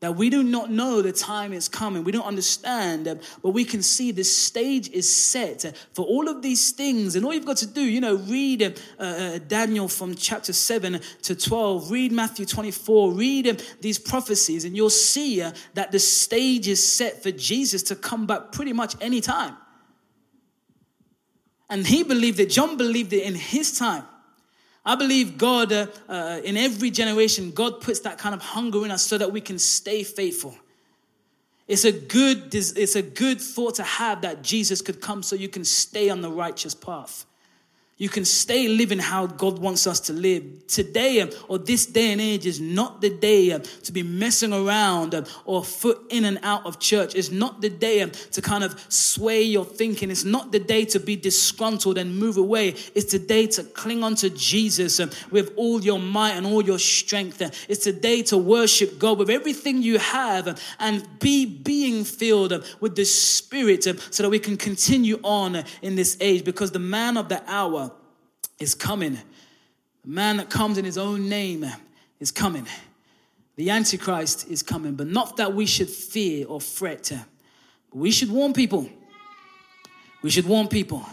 that 0.00 0.14
we 0.14 0.30
do 0.30 0.42
not 0.42 0.70
know 0.70 1.02
the 1.02 1.12
time 1.12 1.52
is 1.52 1.68
coming. 1.68 2.04
We 2.04 2.12
don't 2.12 2.26
understand, 2.26 3.08
uh, 3.08 3.16
but 3.42 3.50
we 3.50 3.64
can 3.64 3.82
see 3.82 4.12
the 4.12 4.22
stage 4.22 4.88
is 4.90 5.12
set 5.12 5.76
for 5.92 6.04
all 6.04 6.28
of 6.28 6.40
these 6.40 6.70
things. 6.70 7.16
And 7.16 7.24
all 7.24 7.34
you've 7.34 7.44
got 7.44 7.56
to 7.58 7.66
do, 7.66 7.82
you 7.82 8.00
know, 8.00 8.14
read 8.16 8.62
uh, 8.62 9.02
uh, 9.02 9.38
Daniel 9.48 9.88
from 9.88 10.14
chapter 10.14 10.52
7 10.52 11.00
to 11.22 11.34
12, 11.34 11.90
read 11.90 12.12
Matthew 12.12 12.46
24, 12.46 13.12
read 13.12 13.48
uh, 13.48 13.54
these 13.80 13.98
prophecies, 13.98 14.64
and 14.64 14.76
you'll 14.76 14.90
see 14.90 15.42
uh, 15.42 15.52
that 15.74 15.90
the 15.90 15.98
stage 15.98 16.68
is 16.68 16.92
set 16.92 17.22
for 17.22 17.32
Jesus 17.32 17.82
to 17.84 17.96
come 17.96 18.26
back 18.26 18.52
pretty 18.52 18.72
much 18.72 18.94
any 19.00 19.20
time. 19.20 19.56
And 21.68 21.86
he 21.86 22.02
believed 22.02 22.38
it, 22.40 22.50
John 22.50 22.76
believed 22.76 23.12
it 23.12 23.24
in 23.24 23.34
his 23.34 23.78
time. 23.78 24.04
I 24.84 24.94
believe 24.94 25.36
God, 25.36 25.72
uh, 25.72 25.86
uh, 26.08 26.40
in 26.44 26.56
every 26.56 26.90
generation, 26.90 27.50
God 27.50 27.80
puts 27.80 28.00
that 28.00 28.18
kind 28.18 28.34
of 28.34 28.40
hunger 28.40 28.84
in 28.84 28.90
us 28.90 29.04
so 29.04 29.18
that 29.18 29.32
we 29.32 29.40
can 29.40 29.58
stay 29.58 30.02
faithful. 30.02 30.56
It's 31.66 31.84
a 31.84 31.92
good, 31.92 32.54
it's 32.54 32.96
a 32.96 33.02
good 33.02 33.40
thought 33.40 33.74
to 33.74 33.82
have 33.82 34.22
that 34.22 34.42
Jesus 34.42 34.80
could 34.80 35.02
come 35.02 35.22
so 35.22 35.36
you 35.36 35.50
can 35.50 35.64
stay 35.64 36.08
on 36.08 36.22
the 36.22 36.30
righteous 36.30 36.74
path. 36.74 37.26
You 38.00 38.08
can 38.08 38.24
stay 38.24 38.68
living 38.68 39.00
how 39.00 39.26
God 39.26 39.58
wants 39.58 39.88
us 39.88 39.98
to 40.00 40.12
live. 40.12 40.68
Today 40.68 41.20
um, 41.20 41.30
or 41.48 41.58
this 41.58 41.84
day 41.84 42.12
and 42.12 42.20
age 42.20 42.46
is 42.46 42.60
not 42.60 43.00
the 43.00 43.10
day 43.10 43.50
um, 43.50 43.62
to 43.82 43.90
be 43.90 44.04
messing 44.04 44.52
around 44.52 45.16
um, 45.16 45.24
or 45.44 45.64
foot 45.64 46.00
in 46.08 46.24
and 46.24 46.38
out 46.44 46.64
of 46.64 46.78
church. 46.78 47.16
It's 47.16 47.32
not 47.32 47.60
the 47.60 47.68
day 47.68 48.08
to 48.08 48.40
kind 48.40 48.62
of 48.62 48.80
sway 48.88 49.42
your 49.42 49.64
thinking. 49.64 50.12
It's 50.12 50.24
not 50.24 50.52
the 50.52 50.60
day 50.60 50.84
to 50.86 51.00
be 51.00 51.16
disgruntled 51.16 51.98
and 51.98 52.16
move 52.16 52.36
away. 52.36 52.68
It's 52.94 53.10
the 53.10 53.18
day 53.18 53.48
to 53.48 53.64
cling 53.64 54.04
onto 54.04 54.30
Jesus 54.30 55.00
with 55.32 55.52
all 55.56 55.80
your 55.80 55.98
might 55.98 56.34
and 56.34 56.46
all 56.46 56.62
your 56.62 56.78
strength. 56.78 57.42
It's 57.68 57.84
the 57.84 57.92
day 57.92 58.22
to 58.24 58.38
worship 58.38 59.00
God 59.00 59.18
with 59.18 59.28
everything 59.28 59.82
you 59.82 59.98
have 59.98 60.62
and 60.78 61.04
be 61.18 61.46
being 61.46 62.04
filled 62.04 62.64
with 62.78 62.94
the 62.94 63.04
Spirit 63.04 63.82
so 63.82 64.22
that 64.22 64.30
we 64.30 64.38
can 64.38 64.56
continue 64.56 65.18
on 65.24 65.64
in 65.82 65.96
this 65.96 66.16
age 66.20 66.44
because 66.44 66.70
the 66.70 66.78
man 66.78 67.16
of 67.16 67.28
the 67.28 67.42
hour 67.50 67.87
is 68.58 68.74
coming. 68.74 69.18
The 70.04 70.08
man 70.08 70.38
that 70.38 70.50
comes 70.50 70.78
in 70.78 70.84
his 70.84 70.98
own 70.98 71.28
name 71.28 71.66
is 72.20 72.30
coming. 72.30 72.66
The 73.56 73.70
Antichrist 73.70 74.48
is 74.48 74.62
coming, 74.62 74.94
but 74.94 75.08
not 75.08 75.36
that 75.36 75.54
we 75.54 75.66
should 75.66 75.88
fear 75.88 76.46
or 76.46 76.60
fret. 76.60 77.10
But 77.90 77.98
we 77.98 78.10
should 78.10 78.30
warn 78.30 78.52
people. 78.52 78.88
We 80.22 80.30
should 80.30 80.46
warn 80.46 80.68
people. 80.68 81.04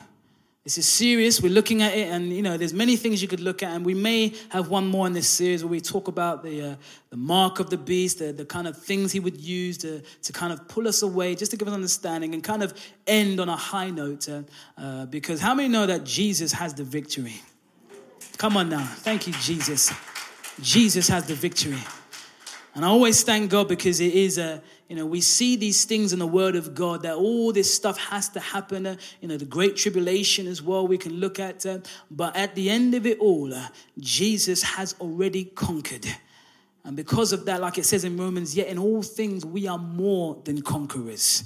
This 0.65 0.79
is 0.79 0.87
serious. 0.87 1.43
We're 1.43 1.53
looking 1.53 1.83
at 1.83 1.95
it, 1.95 2.07
and 2.07 2.33
you 2.33 2.41
know, 2.41 2.57
there's 2.57 2.73
many 2.73 2.95
things 2.95 3.21
you 3.21 3.27
could 3.27 3.39
look 3.39 3.61
at, 3.61 3.69
and 3.69 3.85
we 3.85 3.93
may 3.93 4.33
have 4.49 4.67
one 4.67 4.87
more 4.87 5.05
in 5.05 5.13
this 5.13 5.29
series 5.29 5.63
where 5.63 5.69
we 5.69 5.79
talk 5.79 6.07
about 6.07 6.41
the 6.41 6.71
uh, 6.71 6.75
the 7.11 7.17
mark 7.17 7.59
of 7.59 7.69
the 7.69 7.77
beast, 7.77 8.17
the, 8.17 8.33
the 8.33 8.45
kind 8.45 8.67
of 8.67 8.75
things 8.75 9.11
he 9.11 9.19
would 9.19 9.39
use 9.39 9.77
to 9.77 10.01
to 10.23 10.33
kind 10.33 10.51
of 10.51 10.67
pull 10.67 10.87
us 10.87 11.03
away, 11.03 11.35
just 11.35 11.51
to 11.51 11.57
give 11.57 11.67
us 11.67 11.73
understanding, 11.75 12.33
and 12.33 12.43
kind 12.43 12.63
of 12.63 12.73
end 13.05 13.39
on 13.39 13.47
a 13.47 13.55
high 13.55 13.91
note. 13.91 14.27
Uh, 14.27 14.41
uh, 14.75 15.05
because 15.05 15.39
how 15.39 15.53
many 15.53 15.69
know 15.69 15.85
that 15.85 16.03
Jesus 16.03 16.51
has 16.53 16.73
the 16.73 16.83
victory? 16.83 17.35
Come 18.37 18.57
on 18.57 18.67
now, 18.67 18.85
thank 18.85 19.27
you, 19.27 19.33
Jesus. 19.33 19.93
Jesus 20.61 21.07
has 21.09 21.27
the 21.27 21.35
victory, 21.35 21.83
and 22.73 22.83
I 22.83 22.87
always 22.87 23.21
thank 23.21 23.51
God 23.51 23.67
because 23.67 23.99
it 23.99 24.15
is 24.15 24.39
a 24.39 24.63
you 24.87 24.95
know, 24.95 25.05
we 25.05 25.19
see 25.19 25.55
these 25.55 25.85
things 25.85 26.13
in 26.13 26.19
the 26.19 26.27
Word 26.27 26.55
of 26.55 26.75
God 26.75 27.01
that 27.03 27.15
all 27.15 27.51
this 27.51 27.73
stuff 27.73 27.97
has 27.97 28.29
to 28.29 28.39
happen. 28.39 28.85
Uh, 28.85 28.95
you 29.19 29.27
know, 29.27 29.37
the 29.37 29.45
Great 29.45 29.75
Tribulation 29.75 30.45
as 30.45 30.61
well, 30.61 30.87
we 30.87 30.97
can 30.97 31.13
look 31.13 31.39
at. 31.39 31.65
Uh, 31.65 31.79
but 32.11 32.35
at 32.35 32.53
the 32.53 32.69
end 32.69 32.93
of 32.93 33.05
it 33.07 33.17
all, 33.19 33.51
uh, 33.51 33.67
Jesus 33.97 34.61
has 34.61 34.93
already 34.99 35.45
conquered. 35.45 36.05
And 36.83 36.95
because 36.95 37.33
of 37.33 37.45
that, 37.45 37.61
like 37.61 37.79
it 37.79 37.85
says 37.85 38.03
in 38.03 38.15
Romans, 38.15 38.55
yet 38.55 38.67
in 38.67 38.77
all 38.77 39.01
things 39.01 39.43
we 39.43 39.67
are 39.67 39.79
more 39.79 40.39
than 40.45 40.61
conquerors. 40.61 41.43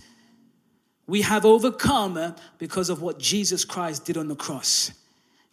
We 1.08 1.22
have 1.22 1.46
overcome 1.46 2.36
because 2.58 2.90
of 2.90 3.02
what 3.02 3.20
Jesus 3.20 3.64
Christ 3.64 4.06
did 4.06 4.18
on 4.18 4.28
the 4.28 4.36
cross. 4.36 4.92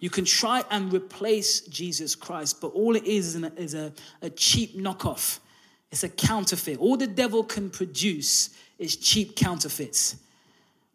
You 0.01 0.11
can 0.11 0.25
try 0.25 0.65
and 0.71 0.93
replace 0.93 1.61
Jesus 1.63 2.15
Christ, 2.15 2.61
but 2.61 2.69
all 2.69 2.97
it 2.97 3.05
is 3.05 3.37
is, 3.37 3.45
is 3.57 3.75
a, 3.75 3.93
a 4.21 4.29
cheap 4.29 4.77
knockoff 4.77 5.39
it's 5.91 6.03
a 6.03 6.09
counterfeit. 6.09 6.79
All 6.79 6.97
the 6.97 7.07
devil 7.07 7.45
can 7.45 7.71
produce 7.71 8.51
is 8.79 8.97
cheap 8.97 9.37
counterfeits. 9.37 10.17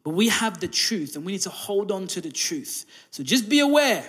But 0.03 0.11
we 0.11 0.29
have 0.29 0.59
the 0.59 0.67
truth 0.67 1.15
and 1.15 1.25
we 1.25 1.33
need 1.33 1.41
to 1.41 1.49
hold 1.49 1.91
on 1.91 2.07
to 2.07 2.21
the 2.21 2.31
truth. 2.31 2.85
So 3.11 3.23
just 3.23 3.49
be 3.49 3.59
aware 3.59 4.03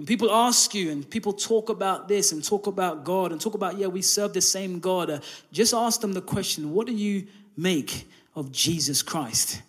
when 0.00 0.06
people 0.06 0.30
ask 0.30 0.74
you 0.74 0.90
and 0.90 1.08
people 1.08 1.32
talk 1.32 1.68
about 1.68 2.08
this 2.08 2.32
and 2.32 2.42
talk 2.42 2.66
about 2.66 3.04
God 3.04 3.32
and 3.32 3.40
talk 3.40 3.54
about, 3.54 3.76
yeah, 3.76 3.86
we 3.86 4.00
serve 4.00 4.32
the 4.32 4.40
same 4.40 4.80
God, 4.80 5.10
uh, 5.10 5.20
just 5.52 5.74
ask 5.74 6.00
them 6.00 6.14
the 6.14 6.22
question 6.22 6.72
what 6.72 6.86
do 6.86 6.94
you 6.94 7.26
make 7.56 8.08
of 8.34 8.50
Jesus 8.50 9.02
Christ? 9.02 9.60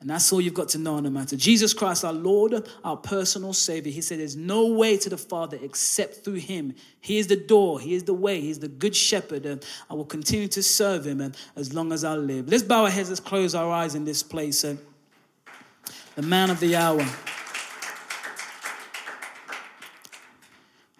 And 0.00 0.08
that's 0.08 0.32
all 0.32 0.40
you've 0.40 0.54
got 0.54 0.70
to 0.70 0.78
know 0.78 0.94
on 0.94 1.02
the 1.02 1.10
matter. 1.10 1.36
Jesus 1.36 1.74
Christ, 1.74 2.06
our 2.06 2.12
Lord, 2.12 2.66
our 2.82 2.96
personal 2.96 3.52
Savior, 3.52 3.92
He 3.92 4.00
said, 4.00 4.18
There's 4.18 4.36
no 4.36 4.66
way 4.66 4.96
to 4.96 5.10
the 5.10 5.18
Father 5.18 5.58
except 5.62 6.24
through 6.24 6.36
Him. 6.36 6.74
He 7.02 7.18
is 7.18 7.26
the 7.26 7.36
door, 7.36 7.80
He 7.80 7.94
is 7.94 8.04
the 8.04 8.14
way, 8.14 8.40
He 8.40 8.50
is 8.50 8.60
the 8.60 8.68
good 8.68 8.96
shepherd, 8.96 9.44
and 9.44 9.62
I 9.90 9.94
will 9.94 10.06
continue 10.06 10.48
to 10.48 10.62
serve 10.62 11.06
Him 11.06 11.20
and 11.20 11.36
as 11.54 11.74
long 11.74 11.92
as 11.92 12.02
I 12.02 12.14
live. 12.14 12.48
Let's 12.48 12.62
bow 12.62 12.84
our 12.84 12.90
heads, 12.90 13.10
let's 13.10 13.20
close 13.20 13.54
our 13.54 13.70
eyes 13.70 13.94
in 13.94 14.06
this 14.06 14.22
place. 14.22 14.64
And 14.64 14.78
the 16.14 16.22
man 16.22 16.50
of 16.50 16.60
the 16.60 16.76
hour. 16.76 17.04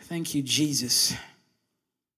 Thank 0.02 0.34
you, 0.34 0.42
Jesus. 0.42 1.14